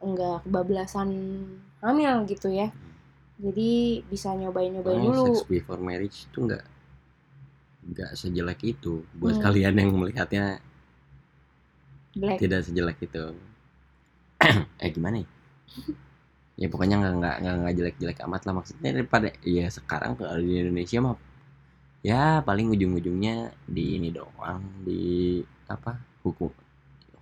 [0.00, 1.08] enggak kebablasan
[1.84, 2.72] hamil gitu ya.
[3.36, 5.24] Jadi bisa nyobain-nyobain Oh, dulu.
[5.36, 6.64] sex before marriage itu nggak
[7.92, 9.04] nggak sejelek itu.
[9.12, 9.44] Buat Hmm.
[9.44, 10.62] kalian yang melihatnya
[12.16, 13.24] Black tidak sejelek itu.
[14.80, 15.28] Eh gimana ya
[16.54, 20.98] ya pokoknya nggak nggak nggak jelek-jelek amat lah maksudnya daripada ya sekarang kalau di Indonesia
[21.02, 21.18] mah
[22.04, 26.52] ya paling ujung-ujungnya di ini doang di apa hukum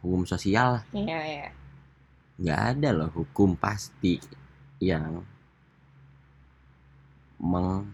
[0.02, 0.84] hukum sosial lah.
[0.92, 1.48] Ya ya
[2.42, 4.18] nggak ada loh hukum pasti
[4.82, 5.22] yang
[7.38, 7.86] meng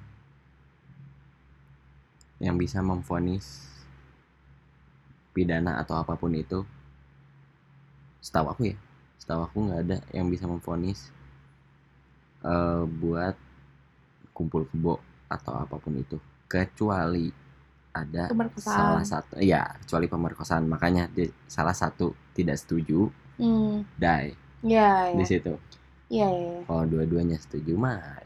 [2.40, 3.66] yang bisa memvonis
[5.36, 6.66] pidana atau apa pun itu.
[8.18, 8.76] Setahu aku ya
[9.20, 11.12] setahu aku nggak ada yang bisa memvonis
[12.44, 13.34] eh, buat
[14.34, 16.16] kumpul kebo atau apa pun itu
[16.46, 17.28] kecuali
[17.92, 18.78] ada Pemerkosaan.
[18.78, 23.10] salah satu ya kecuali pemerkosaan makanya di, salah satu tidak setuju
[23.42, 24.32] hmm die
[24.62, 25.52] ya di ya situ
[26.08, 28.22] ya ya kalau dua-duanya setuju mah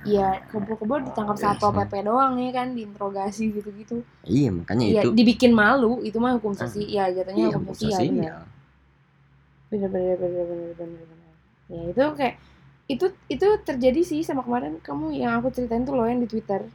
[0.00, 4.00] Iya, kebo-kebo ditangkap satpol pp doang ya kan, diinterogasi gitu-gitu.
[4.24, 6.88] iya makanya Iya, itu dibikin malu, itu mah hukum sosial.
[6.88, 8.08] Iya, jatuhnya iya, hukum sosial.
[8.08, 8.32] Bener.
[9.68, 11.32] bener, bener, bener, bener, bener, bener.
[11.68, 12.34] Ya itu kayak
[12.90, 16.66] itu itu terjadi sih sama kemarin kamu yang aku ceritain tuh loh yang di Twitter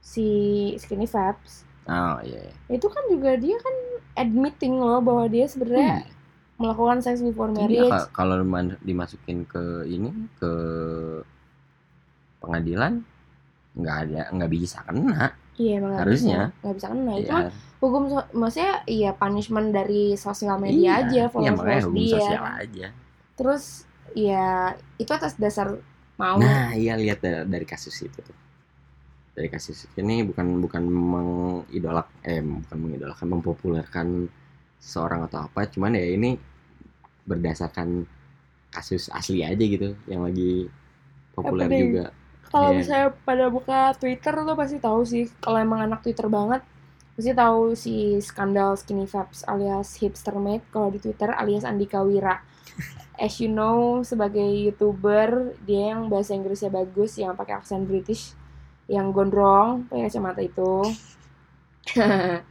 [0.00, 0.28] si
[0.76, 1.66] Skinny Fabs.
[1.84, 2.54] oh iya iya.
[2.70, 3.74] Itu kan juga dia kan
[4.16, 6.06] admitting loh bahwa dia sebenarnya
[6.54, 7.90] melakukan sex before Iya, marriage.
[7.90, 8.36] ka- kalau
[8.80, 10.52] dimasukin ke ini ke
[12.38, 13.02] pengadilan
[13.72, 16.40] nggak ada nggak bisa kena Iya, emang harusnya.
[16.62, 17.12] nggak bisa kena.
[17.14, 21.56] Itu ya, mah hukum so- maksudnya iya punishment dari sosial media iya, aja iya, followers
[21.58, 22.86] makanya hukum dia sosial aja
[23.34, 23.64] terus
[24.14, 25.66] ya itu atas dasar
[26.20, 28.36] mau nah iya lihat dari, dari kasus itu tuh
[29.36, 34.08] dari kasus ini bukan bukan mengidolak eh bukan mengidolakan mempopulerkan
[34.80, 36.30] seorang atau apa cuman ya ini
[37.28, 38.06] berdasarkan
[38.74, 40.68] kasus asli aja gitu yang lagi
[41.34, 42.12] populer juga
[42.50, 42.78] Kalau Iya.
[42.78, 46.62] misalnya pada buka Twitter lo pasti tahu sih kalau emang anak Twitter banget
[47.14, 47.94] pasti tahu si
[48.28, 52.34] skandal skinny fabs alias hipster mate kalau di Twitter alias Andika Wira.
[53.20, 58.32] As you know sebagai youtuber dia yang bahasa Inggrisnya bagus yang pakai aksen British
[58.88, 60.72] yang gondrong pakai kacamata itu.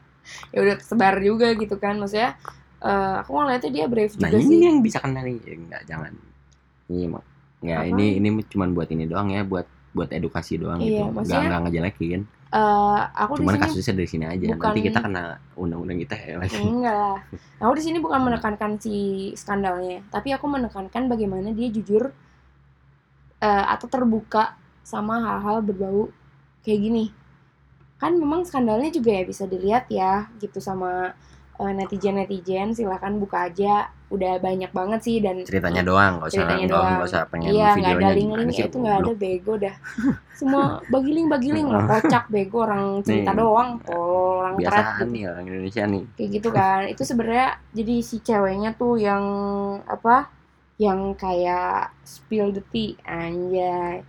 [0.53, 2.37] Ya udah sebar juga gitu kan maksudnya
[2.79, 4.59] eh, aku ngeliatnya dia brave nah juga ini sih.
[4.61, 6.11] yang bisa kena nih ya, enggak jangan.
[6.85, 7.23] Ini mah
[7.59, 7.89] ya Apa?
[7.89, 11.61] ini ini cuman buat ini doang ya buat buat edukasi doang Iya, gitu nggak nggak
[11.65, 15.23] ngejelekin Eh, aku di cuman sini kasusnya dari sini aja bukan- nanti kita kena
[15.53, 17.17] undang-undang kita ya Enggak lah.
[17.61, 18.95] Aku di sini bukan menekankan si
[19.37, 22.09] skandalnya, tapi aku menekankan bagaimana dia jujur
[23.39, 26.09] eh, atau terbuka sama hal-hal berbau
[26.65, 27.05] kayak gini.
[28.01, 31.13] Kan memang skandalnya juga ya bisa dilihat ya gitu sama
[31.61, 33.93] eh, netizen-netizen silakan buka aja.
[34.09, 36.89] Udah banyak banget sih dan ceritanya doang nggak usah Ceritanya doang.
[36.97, 39.75] nggak usah pengen Iya, ada videonya link-link gimana sih, itu nggak ada bego dah.
[40.39, 43.39] Semua bagiling-bagiling lah, kocak bego orang cerita Nih.
[43.39, 45.03] doang, tolol orang biasaan gitu.
[45.09, 49.23] nih orang Indonesia nih kayak gitu kan itu sebenarnya jadi si ceweknya tuh yang
[49.85, 50.31] apa
[50.79, 53.99] yang kayak spill the tea anjay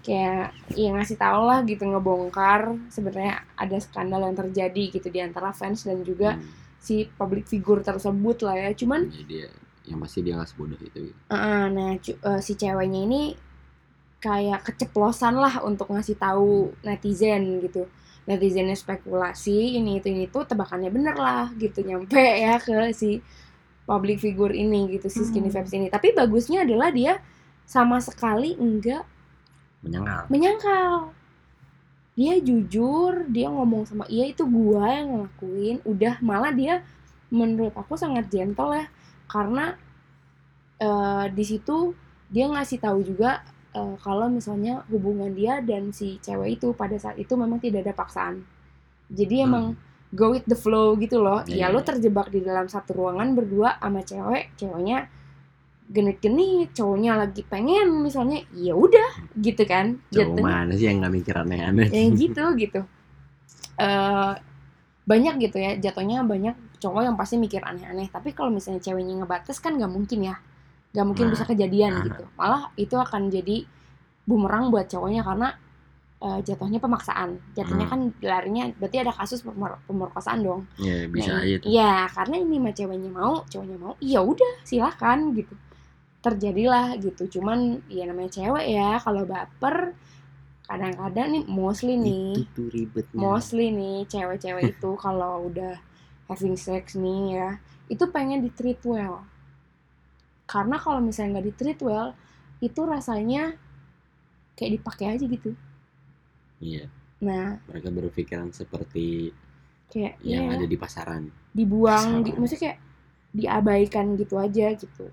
[0.00, 5.50] kayak ya ngasih tau lah gitu ngebongkar sebenarnya ada skandal yang terjadi gitu di antara
[5.50, 6.46] fans dan juga Hmm,
[6.82, 8.70] si public figure tersebut lah ya.
[8.80, 9.46] Cuman jadi dia
[9.90, 13.22] yang pasti dia nggak sebodoh itu eh, nah cu- eh, si ceweknya ini
[14.22, 17.82] kayak keceplosan lah untuk ngasih tahu netizen gitu.
[18.28, 21.82] Netizennya spekulasi ini itu ini tuh tebakannya bener lah gitu.
[21.82, 23.18] Nyampe ya ke si
[23.88, 25.56] public figure ini gitu si skinny Hmm.
[25.58, 25.86] vibes ini.
[25.90, 27.18] Tapi bagusnya adalah dia
[27.66, 29.02] sama sekali enggak
[29.82, 30.22] menyangkal.
[30.30, 30.92] menyangkal
[32.22, 36.86] dia jujur dia ngomong sama iya itu gua yang ngelakuin udah malah dia
[37.34, 38.86] menurut aku sangat gentle ya
[39.26, 39.74] karena
[40.78, 41.98] eh, di situ
[42.30, 43.42] dia ngasih tahu juga
[43.74, 47.94] eh, kalau misalnya hubungan dia dan si cewek itu pada saat itu memang tidak ada
[47.96, 48.46] paksaan
[49.10, 49.46] jadi Hmm.
[49.48, 49.64] emang
[50.12, 51.88] go with the flow gitu loh Iya, ya lo iya.
[51.88, 55.08] terjebak di dalam satu ruangan berdua sama cewek ceweknya
[55.92, 61.34] genit-genit cowoknya lagi pengen misalnya ya udah gitu kan cowok mana sih yang nggak mikir
[61.36, 62.80] aneh-aneh yang gitu gitu.
[63.76, 64.32] Eh
[65.02, 68.08] banyak gitu ya jatuhnya banyak cowok yang pasti mikir aneh-aneh.
[68.08, 70.36] Tapi kalau misalnya ceweknya ngebatas kan nggak mungkin ya
[70.92, 72.04] nggak mungkin Nah, bisa kejadian nah.
[72.08, 72.24] gitu.
[72.40, 73.56] Malah itu akan jadi
[74.24, 75.48] bumerang buat cowoknya karena
[76.22, 77.34] eh, jatuhnya pemaksaan.
[77.52, 77.92] Jatuhnya Hmm.
[77.92, 80.70] kan larinya berarti ada kasus pemer- pemerkosaan dong.
[80.78, 81.66] Ya bisa Nah, aja tuh.
[81.66, 85.50] Iya, karena ini mah ceweknya mau, cowoknya mau, iya udah silakan gitu.
[86.22, 87.38] Terjadilah gitu.
[87.38, 89.92] Cuman ya namanya cewek ya, kalau baper
[90.70, 95.74] kadang-kadang nih mostly nih, itu tuh ribetnya mostly nih cewek-cewek itu kalau udah
[96.30, 97.48] having sex nih ya,
[97.90, 99.26] itu pengen di treat well.
[100.46, 102.14] Karena kalau misalnya nggak di treat well,
[102.62, 103.58] itu rasanya
[104.54, 105.50] kayak dipakai aja gitu.
[106.62, 106.86] iya
[107.22, 109.30] Nah, mereka berpikiran seperti
[109.90, 112.24] kayak yang ya ada di pasaran dibuang Pasaran.
[112.26, 112.78] gitu maksudnya kayak
[113.32, 115.06] diabaikan gitu aja gitu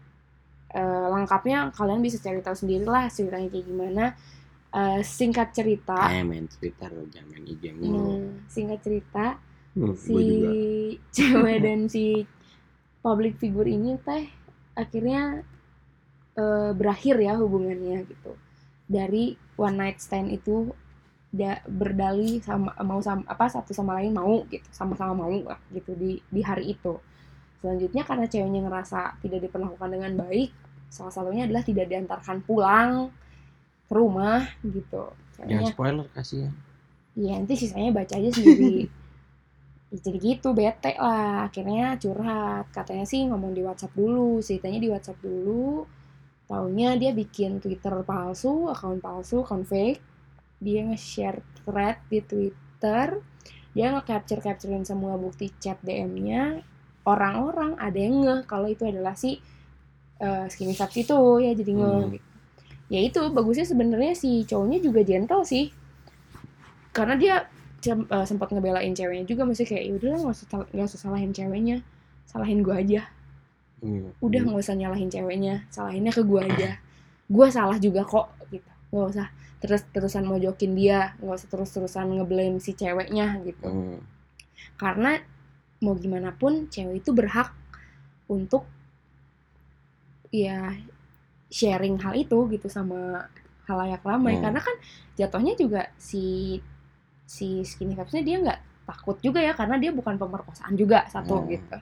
[0.70, 4.06] Eh, lengkapnya kalian bisa cari tahu sendiri lah ceritanya kayak gimana.
[4.70, 5.98] Eh, singkat cerita.
[6.14, 9.26] Eh main Twitter jangan main IG nah, singkat cerita
[9.78, 10.18] Hmm, si
[11.16, 12.26] cewek dan si
[13.06, 14.26] public figure ini teh
[14.74, 15.46] akhirnya
[16.36, 18.34] eh, berakhir ya hubungannya gitu.
[18.90, 20.74] Dari one night stand itu
[21.30, 25.94] da, berdali sama mau sama apa satu sama lain mau gitu sama-sama mau lah gitu
[25.94, 26.98] di di hari itu
[27.60, 30.52] selanjutnya karena ceweknya ngerasa tidak diperlakukan dengan baik
[30.90, 33.14] salah satunya adalah tidak diantarkan pulang
[33.86, 35.14] ke rumah gitu.
[35.38, 36.54] Jangan Ceweknya spoiler kasihan.
[37.18, 38.90] Iya nanti sisanya baca aja sendiri.
[39.90, 41.50] Ya, Jadi gitu bete lah.
[41.50, 42.70] Akhirnya curhat.
[42.70, 44.38] Katanya sih ngomong di whatsapp dulu.
[44.42, 45.86] Ceritanya di whatsapp dulu.
[46.50, 50.02] Taunya dia bikin twitter palsu Akun palsu, akun fake.
[50.62, 53.18] Dia nge-share thread di twitter.
[53.74, 56.62] Dia nge-capture-capturein semua bukti chat DM-nya
[57.10, 59.42] Orang-orang ada yang ngeh Kalau itu adalah si
[60.22, 62.14] uh, Skinny itu ya jadi ngeh Hmm.
[62.16, 62.28] gitu.
[62.90, 65.70] Ya itu bagusnya sebenarnya si cowoknya juga gentle sih
[66.90, 67.36] karena dia
[67.86, 71.78] eh, sempat ngebelain ceweknya juga masih kayak ya udahlah nggak usah nggak usah salahin ceweknya
[72.26, 73.06] salahin gua aja
[73.80, 74.12] Hmm.
[74.20, 76.76] udah nggak usah nyalahin ceweknya salahinnya ke gua aja
[77.32, 79.28] gua salah juga kok gitu nggak usah
[79.64, 84.04] terus terusan mojokin dia nggak usah terus terusan ngeblame si ceweknya gitu Hmm.
[84.76, 85.24] karena
[85.80, 87.56] mau gimana pun cewek itu berhak
[88.28, 88.68] untuk
[90.30, 90.76] ya
[91.50, 93.26] sharing hal itu gitu sama
[93.66, 94.44] halayak ramai Hmm.
[94.46, 94.76] karena kan
[95.16, 96.58] jatuhnya juga si
[97.26, 101.50] si skinny vibesnya dia nggak takut juga ya karena dia bukan pemerkosaan juga satu Hmm.
[101.50, 101.78] gitu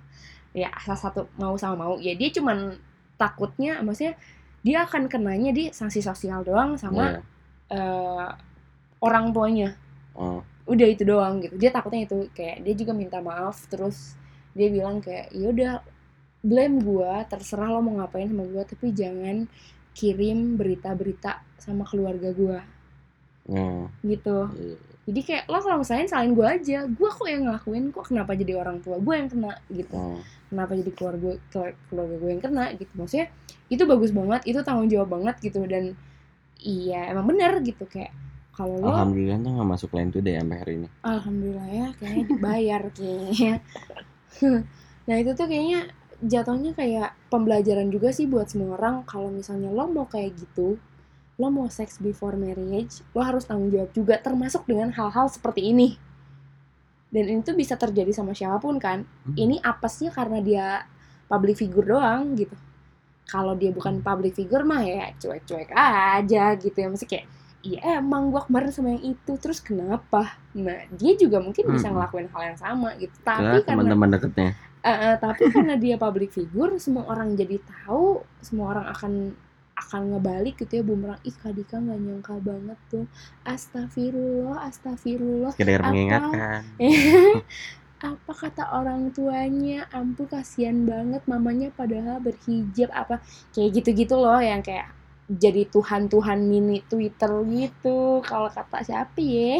[0.55, 2.75] ya asal satu mau sama mau ya dia cuman
[3.15, 4.15] takutnya maksudnya
[4.63, 7.21] dia akan kenanya di sanksi sosial doang sama Iya.
[7.69, 8.29] eh,
[8.99, 9.75] orang tuanya
[10.17, 11.55] Oh, udah itu doang gitu.
[11.55, 14.13] Dia takutnya itu kayak dia juga minta maaf terus
[14.51, 15.73] dia bilang kayak ya udah
[16.43, 19.47] blame gua terserah lo mau ngapain sama gua tapi jangan
[19.97, 22.59] kirim berita-berita sama keluarga gua.
[23.47, 24.51] Oh, gitu.
[25.07, 28.59] Jadi kayak lo kalau misalnya salin gua aja gua kok yang ngelakuin kok kenapa jadi
[28.59, 29.53] orang tua gua yang kena?
[29.71, 29.95] Gitu.
[29.95, 30.19] Oh.
[30.47, 31.31] kenapa jadi keluarga
[31.91, 32.65] keluarga gue yang kena?
[32.79, 32.91] Gitu.
[32.95, 33.27] Maksudnya
[33.67, 35.91] itu bagus banget itu tanggung jawab banget gitu dan
[36.63, 38.15] iya emang bener gitu kayak
[38.57, 40.87] kalau lo Alhamdulillah tuh nggak masuk line today sampai hari ini.
[41.05, 43.53] Alhamdulillah ya, kayaknya dibayar kayaknya.
[45.07, 45.79] nah itu tuh kayaknya
[46.25, 50.81] jatuhnya kayak pembelajaran juga sih buat semua orang kalau misalnya lo mau kayak gitu,
[51.37, 55.93] lo mau sex before marriage, lo harus tanggung jawab juga termasuk dengan hal-hal seperti ini.
[57.13, 59.05] Dan ini tuh bisa terjadi sama siapa pun kan.
[59.05, 59.37] Hmm.
[59.37, 60.65] Ini apesnya karena dia
[61.29, 62.57] public figure doang gitu.
[63.29, 66.89] Kalau dia bukan public figure mah ya cuek-cuek aja gitu ya.
[66.89, 67.36] Mesti kayak
[67.67, 70.23] iya emang gua kemarin sama yang itu terus kenapa
[70.55, 71.99] nah dia juga mungkin bisa Hmm.
[71.99, 74.51] ngelakuin hal yang sama gitu tapi karena teman-teman deketnya.
[74.79, 79.13] Eh, eh, tapi karena dia public figure semua orang jadi tahu semua orang akan
[79.77, 83.05] akan ngebalik gitu ya bumerang ih Kak Dika nggak nyangka banget tuh
[83.43, 85.89] astagfirullah astagfirullah Sekedar Apa?
[85.91, 86.61] mengingatkan.
[87.97, 93.17] apa kata orang tuanya ampun kasihan banget mamanya padahal berhijab apa
[93.51, 94.93] kayak gitu-gitu loh yang kayak
[95.27, 99.59] jadi Tuhan-Tuhan mini Twitter gitu kalau kata siapa ya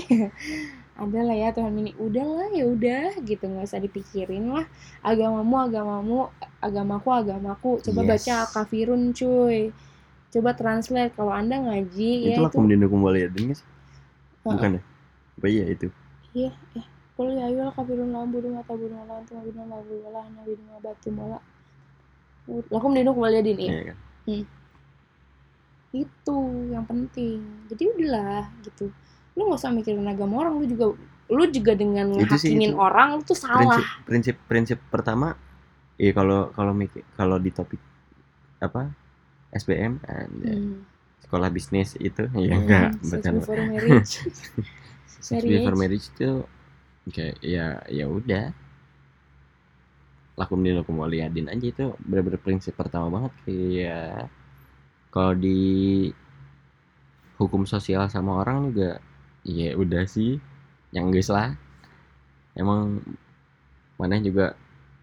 [1.03, 4.65] ada lah ya Tuhan mini udah lah ya udah gitu nggak usah dipikirin lah
[5.03, 6.19] agamamu agamamu
[6.63, 8.09] agamaku agamaku coba Yes.
[8.09, 9.75] baca al-kafirun cuy
[10.31, 13.29] coba translate kalau anda ngaji ya Itulah itu kemudian kembali ya?
[13.29, 13.59] Heeh.
[14.47, 14.81] Bukan ya?
[15.37, 15.87] Apa iya itu?
[16.33, 16.85] Iya, eh.
[17.17, 20.09] Qul ya ayyuhal kafirun la abudu ma ta'budun wa la antum abidun ma a'budu wa
[20.15, 21.39] la ana abidu ma batu wala.
[22.71, 23.69] Lakum dinukum waliyadin ya.
[23.69, 23.97] Iya kan?
[25.97, 26.37] Itu
[26.69, 27.39] yang penting.
[27.71, 28.93] Jadi udahlah gitu.
[29.33, 30.85] Lu nggak usah mikirin agama orang, lu juga
[31.27, 32.77] lu juga dengan itu.
[32.77, 33.81] orang lu tuh salah.
[33.81, 35.33] Prinsip prinsip prinsip pertama
[35.97, 37.81] Iya kalau kalau mikir kalau di topik
[38.61, 38.93] apa
[39.49, 40.53] SBM anjay.
[40.53, 40.85] Hmm.
[41.17, 43.41] sekolah bisnis itu ya Hmm, enggak sex bercanda.
[43.41, 44.13] before marriage.
[45.43, 46.29] Before marriage itu
[47.09, 48.53] kayak ya ya udah
[50.37, 54.29] lakum dinukum waliyadin aja itu bener-bener prinsip pertama banget kayak
[55.13, 56.09] kalau di
[57.37, 58.99] hukum sosial sama orang juga
[59.47, 60.41] ya udah sih
[60.91, 61.53] yang guys lah.
[62.57, 62.99] Emang
[64.01, 64.57] mana juga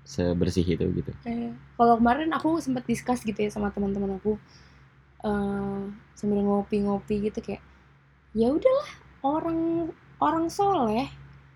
[0.04, 1.12] sebersih itu gitu.
[1.24, 1.50] Eh,
[1.80, 4.36] kalau kemarin aku sempat discuss gitu ya sama teman-teman aku
[5.24, 5.80] eh
[6.12, 7.64] sambil ngopi-ngopi gitu kayak
[8.36, 8.88] ya udahlah
[9.24, 9.88] orang
[10.20, 11.08] orang soleh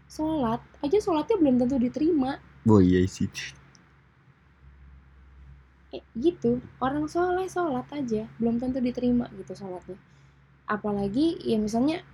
[0.09, 2.41] sholat aja sholatnya belum tentu diterima.
[2.65, 3.29] Oh iya sih
[5.89, 9.97] Eh, gitu orang soleh sholat aja belum tentu diterima gitu sholatnya.
[10.69, 12.05] Apalagi ya misalnya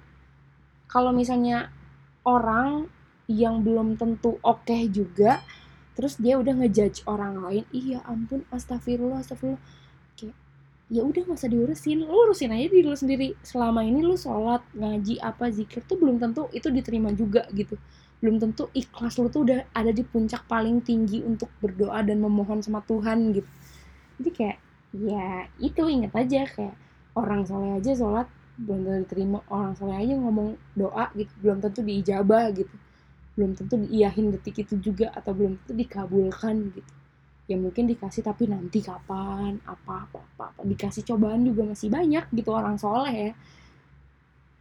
[0.87, 1.75] kalau misalnya
[2.23, 2.87] orang
[3.27, 5.43] yang belum tentu oke juga
[5.99, 9.59] terus dia udah ngejudge orang lain iya ampun astagfirullah astagfirullah.
[10.15, 10.39] Kayak
[10.95, 13.35] ya udah nggak usah diurusin lu urusin aja diri lu sendiri.
[13.43, 17.75] Selama ini lu sholat ngaji apa zikir tuh belum tentu itu diterima juga gitu.
[18.23, 22.63] Belum tentu ikhlas lu tuh udah ada di puncak paling tinggi untuk berdoa dan memohon
[22.63, 23.51] sama Tuhan gitu
[24.21, 24.59] jadi kayak
[24.95, 26.77] ya itu ingat aja kayak
[27.19, 31.81] orang soleh aja sholat belum tentu diterima orang soleh aja ngomong doa gitu belum tentu
[31.83, 32.75] diijabah gitu
[33.35, 36.93] belum tentu diiyahin detik itu juga atau belum tentu dikabulkan gitu
[37.51, 40.61] ya mungkin dikasih tapi nanti kapan apa apa apa, apa.
[40.65, 43.33] dikasih cobaan juga masih banyak gitu orang soleh ya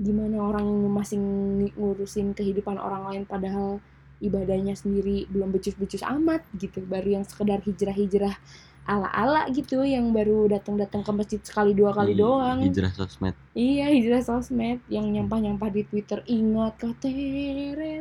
[0.01, 3.77] gimana orang masih ng- ngurusin kehidupan orang lain padahal
[4.19, 8.35] ibadahnya sendiri belum becus-becus amat gitu baru yang sekedar hijrah-hijrah
[8.83, 13.87] ala-ala gitu yang baru datang-datang ke masjid sekali dua kali Di doang hijrah sosmed Iya
[13.87, 17.95] hijrah sosmed yang nyampah-nyampah di Twitter ingat katere.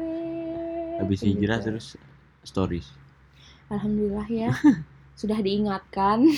[0.99, 1.95] habis hijrah terus
[2.43, 2.91] stories
[3.71, 4.51] Alhamdulillah ya
[5.21, 6.25] sudah diingatkan.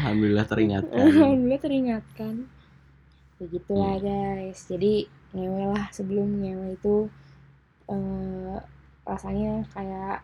[0.00, 2.34] alhamdulillah teringatkan Alhamdulillah teringatkan.
[3.38, 4.68] Begitulah guys.
[4.68, 6.96] Jadi ngewe lah sebelum ngewe itu
[7.88, 8.60] eh,
[9.02, 10.20] rasanya kayak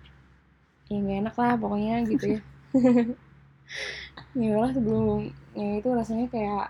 [0.89, 2.41] ya nggak enak lah pokoknya gitu ya.
[4.33, 5.05] ngewe lah sebelum
[5.53, 6.65] ngewe itu rasanya kayak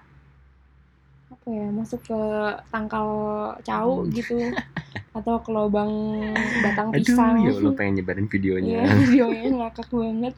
[1.28, 2.20] apa ya masuk ke
[2.68, 3.08] tangkal
[3.60, 4.10] cau Hmm.
[4.10, 4.38] gitu
[5.10, 5.90] atau ke lubang
[6.58, 7.36] batang aduh pisang.
[7.38, 10.34] ya Allah pengen nyebarin videonya Iya, videonya ngakak banget.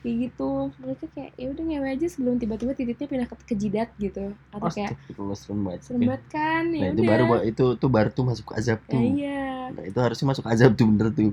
[0.00, 3.92] kayak gitu mereka kayak ya udah ngewe aja sebelum tiba-tiba titiknya pindah ke, ke jidat
[3.96, 5.80] gitu atau kayak Astagfirullah serem banget.
[5.84, 8.88] serem banget kan Nah ya itu udah baru itu tuh baru tuh masuk azab Ya,
[8.88, 9.02] tuh.
[9.12, 11.32] iya Nah, itu harusnya masuk azab tuh bener tuh.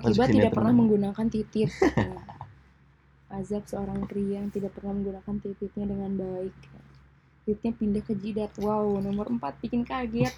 [0.00, 1.70] Akibat tidak pernah menggunakan titit
[3.34, 6.54] azab seorang pria yang tidak pernah menggunakan tititnya dengan baik.
[7.44, 8.54] Tititnya pindah ke jidat.
[8.62, 10.32] Wow nomor 4 bikin kaget.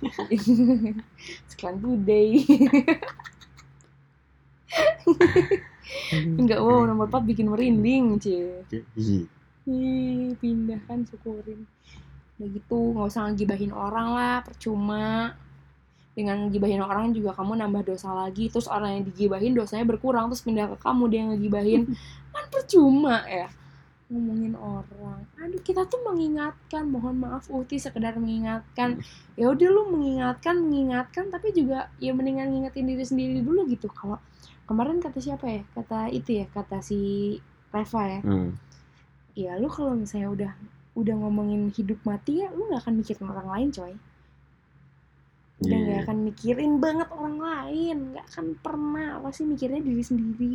[1.52, 2.32] Sekian today
[6.40, 8.64] enggak wow nomor 4 bikin merinding cie.
[8.96, 9.28] Ih,
[9.68, 11.68] Ih, pindah kan syukurin.
[12.36, 15.36] Udah gitu nggak usah ngegibahin orang lah percuma
[16.16, 20.40] dengan ngegibahin orang juga kamu nambah dosa lagi terus orang yang digibahin dosanya berkurang terus
[20.40, 21.80] pindah ke kamu dia yang ngegibahin.
[22.32, 23.52] Kan percuma ya
[24.08, 25.20] ngomongin orang.
[25.36, 29.04] Aduh kita tuh mengingatkan mohon maaf Uti sekedar mengingatkan.
[29.36, 33.92] Ya udah lu mengingatkan mengingatkan tapi juga ya mendingan ngingetin diri sendiri dulu gitu.
[33.92, 34.16] Kalau
[34.64, 35.62] kemarin kata siapa ya?
[35.76, 36.98] Kata itu ya kata si
[37.68, 38.20] Reva ya.
[38.24, 38.56] Hmm.
[39.36, 40.52] ya lu kalau misalnya udah
[40.96, 43.92] udah ngomongin hidup mati ya lu nggak akan mikirin orang lain coy
[45.56, 46.04] udah nggak Iya.
[46.04, 47.96] akan mikirin banget orang lain.
[48.12, 49.08] Nggak akan pernah.
[49.16, 50.52] Apa sih mikirnya diri sendiri?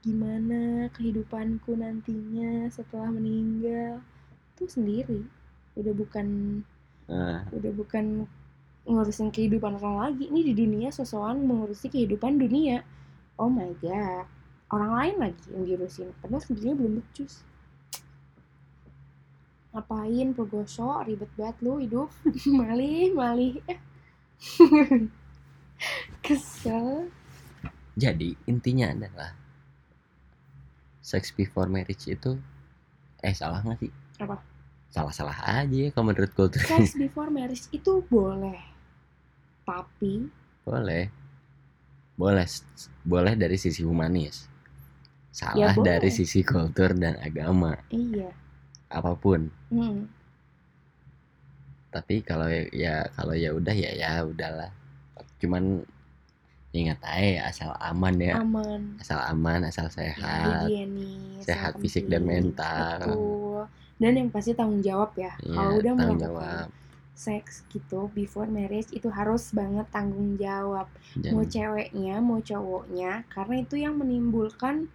[0.00, 4.00] Gimana kehidupanku nantinya setelah meninggal?
[4.56, 5.22] Tuh sendiri.
[5.76, 6.26] Udah bukan
[7.08, 8.28] Nah, udah bukan
[8.84, 10.28] ngurusin kehidupan orang lagi.
[10.28, 12.84] Ini di dunia sosokan mengurusi kehidupan dunia.
[13.40, 14.28] Oh my god.
[14.68, 16.12] Orang lain lagi yang diurusin.
[16.20, 17.40] Padahal sendirinya belum becus.
[19.72, 21.08] Ngapain pergosok?
[21.08, 22.08] Ribet banget lu hidup.
[22.60, 23.56] Malih malih
[26.26, 27.10] kesel
[27.98, 29.34] jadi intinya adalah
[31.02, 32.38] sex before marriage itu
[33.18, 33.92] eh salah nggak sih?
[34.22, 34.38] Apa?
[34.94, 35.34] Salah-salah
[35.64, 38.58] aja ya kalau menurut kultur sex before marriage itu boleh
[39.66, 40.30] tapi
[40.62, 41.10] boleh.
[42.18, 42.46] Boleh
[43.06, 44.46] boleh dari sisi humanis.
[45.34, 45.86] Salah Ya, boleh.
[45.98, 48.30] dari sisi kultur dan agama iya
[48.88, 49.50] apa pun.
[49.70, 50.17] hmm.
[51.88, 54.70] Tapi kalau ya- ya kalau ya udah ya ya udahlah.
[55.38, 55.80] Cuman
[56.70, 58.34] ingat aja asal aman ya.
[58.36, 60.68] aman Asal aman, asal sehat.
[60.68, 63.00] higienis sehat fisik dan mental.
[63.00, 63.60] betul
[63.98, 66.66] dan yang pasti tanggung jawab ya Iya, kalau udah melakukan jawab.
[67.16, 70.86] seks gitu before marriage itu harus banget tanggung jawab
[71.26, 74.86] mau Jangan- ceweknya mau cowoknya karena itu yang menimbulkan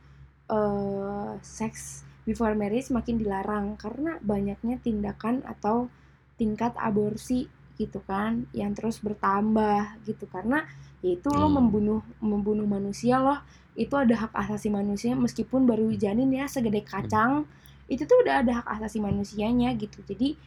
[0.48, 1.82] eh seks
[2.24, 5.92] before marriage makin dilarang karena banyaknya tindakan atau
[6.40, 10.66] tingkat aborsi gitu kan yang terus bertambah gitu karena
[11.02, 11.58] ya itu lo Hmm.
[11.58, 13.40] membunuh membunuh manusia loh
[13.74, 17.50] itu ada hak asasi manusia meskipun baru janin ya segede kacang
[17.90, 20.38] itu tuh udah ada hak asasi manusianya gitu jadi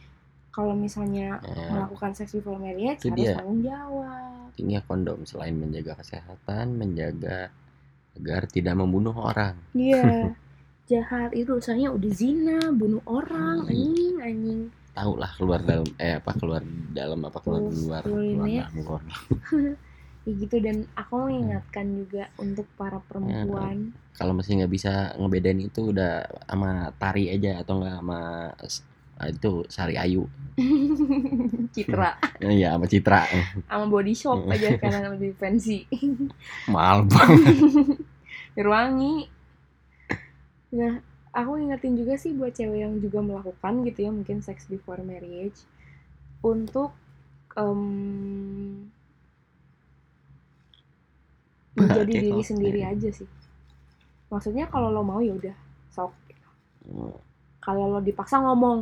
[0.55, 3.35] kalau misalnya Ya, melakukan seks before marriage harus dia.
[3.35, 7.53] tanggung jawab intinya kondom selain menjaga kesehatan, menjaga
[8.17, 9.53] agar tidak membunuh orang.
[9.77, 10.33] Iya.
[10.91, 13.69] Jahat itu dosanya udah zina, bunuh orang, Hmm.
[13.69, 14.61] anjing, anjing.
[14.97, 18.65] Tahu lah keluar dalam eh apa keluar dalam apa keluar Tuh, luar keluar ya.
[18.73, 19.01] keluar.
[20.27, 23.95] Ya gitu dan aku mengingatkan juga untuk para perempuan.
[24.11, 28.19] Kalau masih nggak bisa ngebedain itu udah sama tari aja atau enggak sama
[29.15, 30.27] ah, itu Sari Ayu.
[31.71, 33.23] Citra Eh, Iya sama Citra.
[33.71, 35.87] sama body shop aja sekarang lebih fancy.
[36.75, 37.55] Mahal banget.
[38.51, 39.31] Biar wangi.
[40.75, 40.99] Nah,
[41.37, 45.59] aku ingetin juga sih buat cewek yang juga melakukan gitu ya mungkin sex before marriage
[46.41, 46.91] untuk
[47.53, 47.81] em,
[51.77, 53.29] menjadi diri sendiri aja sih.
[54.33, 55.55] Maksudnya kalau lo mau ya udah
[55.93, 56.11] sok.
[57.65, 58.79] Kalau lo dipaksa ngomong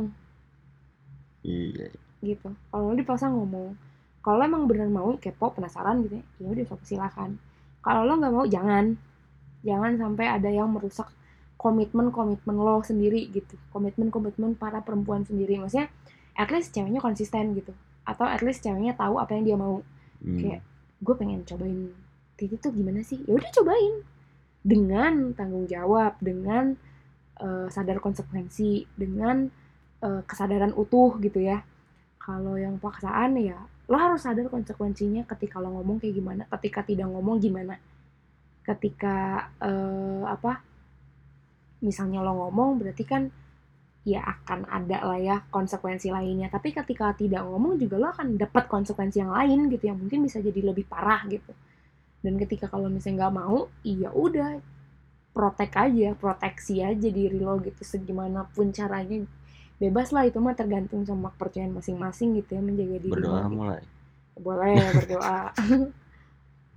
[1.46, 1.88] Iya.
[2.24, 2.48] gitu.
[2.72, 3.76] Kalau lo dipaksa ngomong.
[4.24, 7.30] Kalau lo emang bener mau kepo penasaran gitu ya, ya udah sok silakan.
[7.84, 8.96] Kalau lo nggak mau jangan.
[9.66, 11.08] Jangan sampai ada yang merusak
[11.66, 13.58] komitmen-komitmen lo sendiri gitu.
[13.74, 15.58] Komitmen-komitmen para perempuan sendiri.
[15.58, 15.90] Maksudnya
[16.38, 17.74] at least ceweknya konsisten gitu.
[18.06, 19.82] Atau at least ceweknya tahu apa yang dia mau.
[20.22, 20.38] Hmm.
[20.38, 20.62] Kayak
[21.02, 21.90] gue pengen cobain
[22.38, 23.18] titik tuh gimana sih?
[23.26, 23.94] Ya udah cobain
[24.62, 26.78] dengan tanggung jawab, dengan
[27.42, 29.50] eh, sadar konsekuensi, dengan
[30.06, 31.66] eh, kesadaran utuh gitu ya.
[32.22, 37.06] Kalau yang paksaan ya lo harus sadar konsekuensinya ketika lo ngomong kayak gimana, ketika tidak
[37.06, 37.78] ngomong gimana,
[38.66, 40.65] ketika eh, apa?
[41.84, 43.28] Misalnya lo ngomong berarti kan
[44.06, 46.48] ya akan ada lah ya konsekuensi lainnya.
[46.48, 50.38] Tapi ketika tidak ngomong juga lo akan dapat konsekuensi yang lain gitu yang mungkin bisa
[50.38, 51.52] jadi lebih parah gitu.
[52.22, 54.58] Dan ketika kalau misalnya nggak mau, iya udah
[55.36, 59.28] protek aja, proteksi aja diri lo gitu segimanapun caranya
[59.76, 63.52] bebas lah itu mah tergantung sama kepercayaan masing-masing gitu ya menjaga diri Berdoa lo.
[63.52, 63.82] mulai.
[64.36, 65.52] boleh berdoa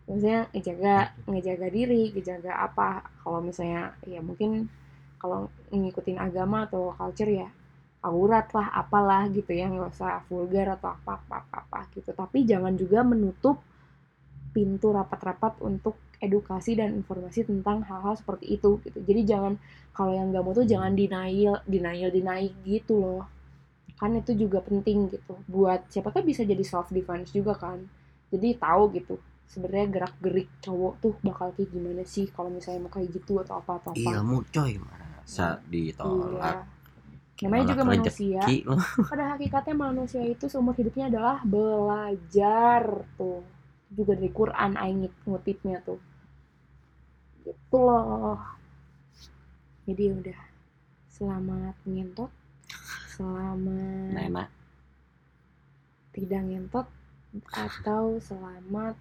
[0.03, 0.95] maksudnya ngejaga
[1.27, 4.67] ngejaga diri ngejaga apa kalau misalnya ya mungkin
[5.19, 7.49] kalau ngikutin agama atau culture ya
[7.99, 12.15] aurat lah apalah gitu ya nggak usah vulgar atau apa apa apa, apa gitu.
[12.15, 13.59] Tapi jangan juga menutup
[14.55, 18.99] pintu rapat-rapat untuk edukasi dan informasi tentang hal-hal seperti itu gitu.
[19.03, 19.53] Jadi jangan
[19.91, 23.23] kalau yang nggak mau tuh jangan denial denial denial gitu loh.
[23.99, 25.35] Kan itu juga penting gitu.
[25.51, 27.83] Buat siapa kan bisa jadi self defense juga kan.
[28.31, 29.19] Jadi tahu gitu
[29.49, 33.57] sebenarnya gerak gerik cowok tuh bakal kayak gimana sih kalau misalnya mau kayak gitu atau
[33.57, 34.09] apa atau apa.
[34.13, 34.77] Ilmu coy
[35.29, 36.65] masa ditolak.
[37.37, 37.45] Iya.
[37.45, 38.41] namanya juga manusia.
[38.65, 38.75] lo
[39.13, 43.45] pada hakikatnya manusia itu seumur hidupnya adalah belajar tuh.
[43.93, 46.01] Juga dari Quran aing ngutipnya tuh.
[47.45, 48.41] Gitu loh.
[49.85, 50.41] Jadi ya udah.
[51.13, 52.31] Selamat ngentot.
[53.13, 54.49] Selamat Nena
[56.09, 56.87] tidak ngentot
[57.53, 58.97] atau selamat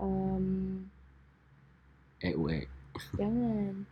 [0.00, 0.88] em,
[2.24, 2.64] EUE
[3.20, 3.84] jangan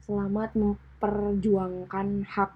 [0.00, 2.50] selamat memperjuangkan hak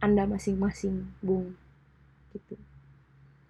[0.00, 1.54] anda masing-masing bung.
[2.30, 2.56] Gitu.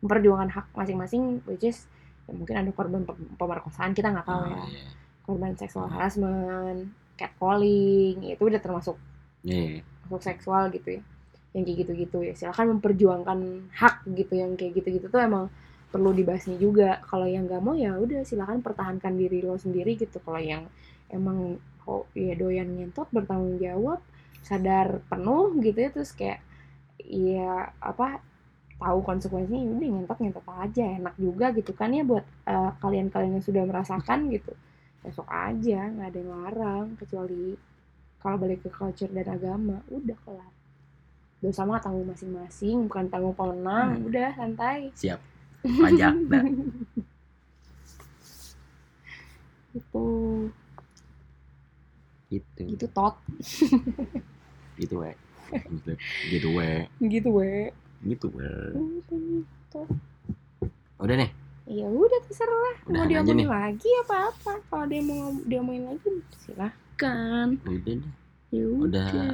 [0.01, 1.87] Memperjuangkan hak masing-masing which is
[2.27, 4.63] ya mungkin ada korban pem- pemerkosaan kita nggak tahu Oh, ya.
[4.67, 4.89] iya.
[5.21, 8.97] korban seksual harassment catcalling ya itu udah termasuk
[9.41, 9.81] Iya.
[10.05, 11.03] masuk seksual gitu ya.
[11.51, 12.33] Yang kayak gitu-gitu ya.
[12.35, 13.39] Silahkan memperjuangkan
[13.73, 15.51] hak gitu yang kayak gitu-gitu tuh emang
[15.89, 16.99] perlu dibahasnya juga.
[17.03, 20.19] Kalau yang nggak mau ya udah silahkan pertahankan diri lo sendiri gitu.
[20.19, 20.67] Kalau yang
[21.09, 21.59] emang
[21.91, 23.99] oh ya doyan ngentot bertanggung jawab
[24.47, 26.39] sadar penuh gitu ya terus kayak
[27.03, 28.23] ya apa
[28.81, 33.37] tahu konsekuensinya ya udah ngentot ngentot aja enak juga gitu kan ya buat eh, kalian-kalian
[33.37, 34.53] yang sudah merasakan gitu.
[35.05, 37.57] Besok aja nggak ada yang larang kecuali
[38.21, 40.53] kalau balik ke culture dan agama udah kelar.
[41.41, 44.09] Dosa mah tanggung masing-masing bukan tanggung pemenang Hmm.
[44.09, 44.93] udah santai.
[44.97, 45.21] Siap.
[45.61, 46.45] Pajak dah
[49.71, 50.07] itu
[52.31, 52.63] gitu.
[52.65, 53.19] Gitu tot.
[54.79, 55.13] Gitu we.
[55.51, 55.93] Gitu
[56.31, 56.71] gitu we.
[57.03, 57.53] Gitu we.
[58.07, 58.51] Gitu we.
[59.11, 59.81] Gitu.
[61.01, 61.33] udah nih
[61.71, 62.77] ya udah terserah.
[62.91, 66.09] Mau Udahan aja diomongin lagi apa apa kalau dia mau diomongin lagi
[66.43, 67.47] silahkan.
[67.63, 68.13] Udah deh.
[68.51, 69.11] Ya Udah.
[69.15, 69.31] udah.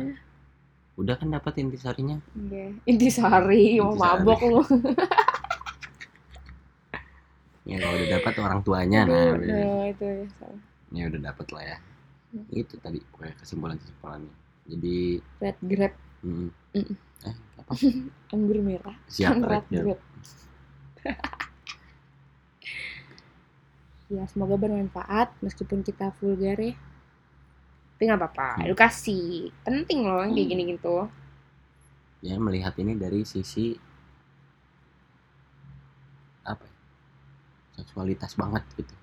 [0.97, 2.21] Udah kan dapat intisarinya?
[2.37, 2.73] Iya.
[2.89, 4.63] intisari mau mabok lu.
[7.67, 9.35] Ya kalau udah dapat orang tuanya nah.
[9.35, 10.23] Aduh, nah itu ya
[10.95, 11.77] ya udah dapat lah ya
[12.27, 12.45] Hmm.
[12.51, 14.35] itu tadi pokoknya kesimpulan kesimpulannya
[14.67, 14.97] jadi
[15.41, 16.95] red grape mm, Mm.
[17.25, 17.73] eh apa
[18.35, 19.83] anggur merah siap red Red, ya.
[19.87, 20.05] grape
[24.07, 26.75] ya semoga bermanfaat meskipun kita vulgar ya
[27.97, 28.67] tapi nggak apa-apa Hmm.
[28.69, 30.53] edukasi penting loh yang kayak Hmm.
[30.55, 30.97] gini gitu
[32.23, 33.75] ya melihat ini dari sisi
[36.43, 36.75] apa ya,
[37.77, 38.95] seksualitas banget gitu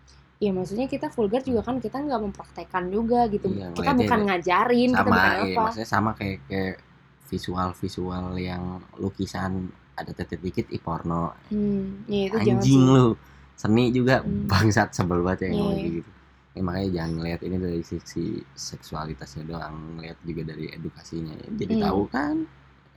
[0.41, 3.47] ya maksudnya kita vulgar juga kan kita nggak mempraktekkan juga gitu.
[3.49, 5.61] Iya, kita bukan ngajarin kita sama bukan iya, apa.
[5.67, 6.75] maksudnya sama kayak kayak
[7.29, 8.63] visual visual yang
[8.99, 9.51] lukisan
[9.93, 11.33] ada titik dikit ih porno.
[11.49, 13.07] Hmm, ya itu anjing lu.
[13.53, 14.49] Seni juga Hmm.
[14.49, 15.93] bangsat sebel banget ya yang ngomong Iya.
[16.01, 16.11] gitu.
[16.53, 21.33] Ya, makanya jangan ngelihat ini dari sisi seksualitasnya doang ngelihat juga dari edukasinya.
[21.55, 21.83] Jadi Hmm.
[21.85, 22.35] tahu kan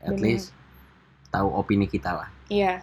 [0.00, 0.24] at Bener.
[0.36, 0.52] least
[1.28, 2.28] tahu opini kita lah.
[2.48, 2.80] Iya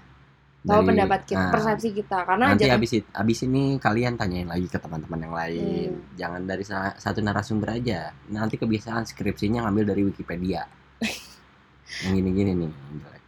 [0.64, 4.16] tahu Dari- pendapat kita nah, persepsi kita karena nanti jatuh- abis it- abis ini kalian
[4.16, 5.90] tanyain lagi ke teman-teman yang lain.
[5.92, 6.16] Hmm.
[6.16, 8.16] jangan dari sa- satu narasumber aja.
[8.30, 10.64] Nanti kebiasaan skripsinya ngambil dari Wikipedia.
[12.04, 12.72] Yang gini-gini nih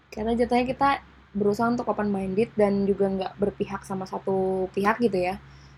[0.09, 0.89] karena jatuhnya kita
[1.35, 5.35] berusaha untuk open minded dan juga nggak berpihak sama satu pihak gitu ya.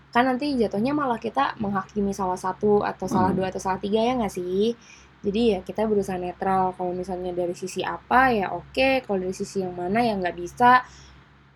[0.08, 3.36] Kan nanti jatuhnya malah kita menghakimi salah satu atau salah Hmm.
[3.36, 4.78] dua atau salah tiga ya nggak sih?
[5.18, 6.70] Jadi ya kita berusaha netral.
[6.72, 9.02] Kalau misalnya dari sisi apa ya oke.
[9.02, 10.86] Kalau dari sisi yang mana ya nggak bisa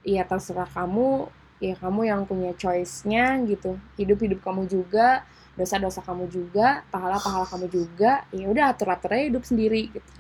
[0.02, 1.30] ya terserah kamu.
[1.62, 3.78] Ya kamu yang punya choice-nya gitu.
[3.94, 5.22] Hidup hidup kamu juga
[5.52, 8.26] dosa dosa kamu juga pahala pahala kamu juga.
[8.34, 10.10] Ya udah atur atur aja hidup sendiri gitu.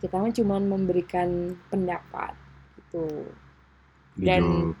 [0.00, 2.32] Kita mah cuma memberikan pendapat
[2.80, 3.28] gitu.
[4.16, 4.72] Dan-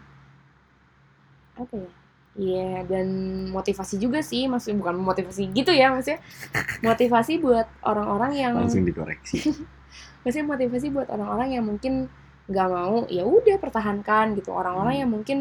[1.52, 1.90] apa ya?
[2.32, 3.06] Iya dan
[3.52, 4.48] motivasi juga sih.
[4.48, 6.24] Maksudnya bukan motivasi gitu ya maksudnya.
[6.80, 9.52] Motivasi buat orang-orang yang langsung dikoreksi.
[10.24, 12.08] Maksudnya motivasi buat orang-orang yang mungkin
[12.50, 15.02] nggak mau ya udah pertahankan gitu orang-orang Hmm.
[15.06, 15.38] yang mungkin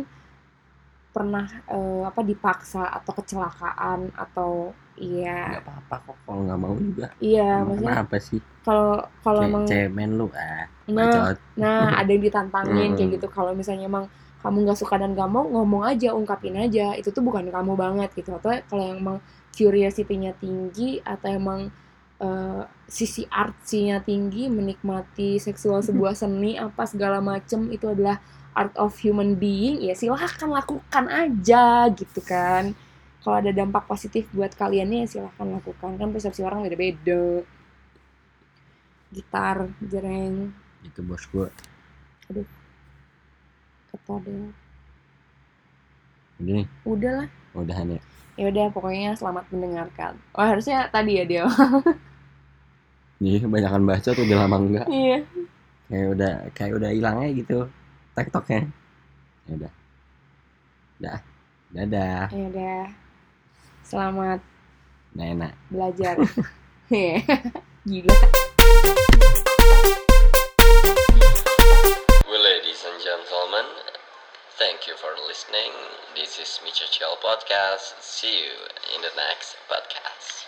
[1.12, 4.52] pernah eh, apa dipaksa atau kecelakaan atau
[4.96, 8.90] iya nggak apa-apa kok kalau nggak mau juga iya Emang maksudnya kenapa sih kalau
[9.26, 13.16] kalau emang cemen lu ah nah Nah, ada yang ditantangin kayak Mm.
[13.20, 13.28] gitu.
[13.30, 14.06] Kalau misalnya emang
[14.42, 16.96] kamu nggak suka dan gak mau, ngomong aja, ungkapin aja.
[17.00, 18.34] Itu tuh bukan kamu banget gitu.
[18.38, 19.18] Atau kalau yang emang
[19.54, 21.70] curiosity-nya tinggi atau emang
[22.22, 28.22] eh, sisi artsinya tinggi, menikmati seksual sebuah seni apa segala macem itu adalah
[28.54, 32.78] art of human being, ya silahkan lakukan aja gitu kan.
[33.22, 35.94] kalau ada dampak positif buat kalian ya silahkan lakukan.
[35.94, 37.46] Kan persepsi orang beda-beda.
[39.14, 40.50] Gitar jereng
[40.86, 41.48] itu bos gue
[43.92, 44.50] kata deh
[46.42, 46.68] udah nih?
[46.90, 47.28] Udah lah.
[47.54, 48.02] Udahan ya.
[48.34, 50.18] Ya udah pokoknya selamat mendengarkan.
[50.34, 51.46] Oh harusnya tadi ya dia
[53.22, 54.88] Iya, banyakan baca tuh udah lama enggak.
[54.90, 55.18] iya
[55.86, 57.58] Kayak udah kayak udah hilang aja gitu
[58.14, 58.62] TikToknya.
[59.46, 59.72] Ya udah.
[60.98, 61.20] Dah.
[61.72, 62.28] Dadah.
[62.30, 62.82] ya udah
[63.82, 64.40] selamat
[65.16, 65.54] Nah, enak.
[65.70, 66.16] belajar
[66.92, 67.24] Iya.
[67.90, 68.16] gila
[72.28, 73.68] Well, ladies and gentlemen,
[74.58, 75.72] thank you for listening.
[76.12, 77.96] This is Micha Chill Podcast.
[78.04, 78.56] See you
[78.92, 80.44] in the next podcast.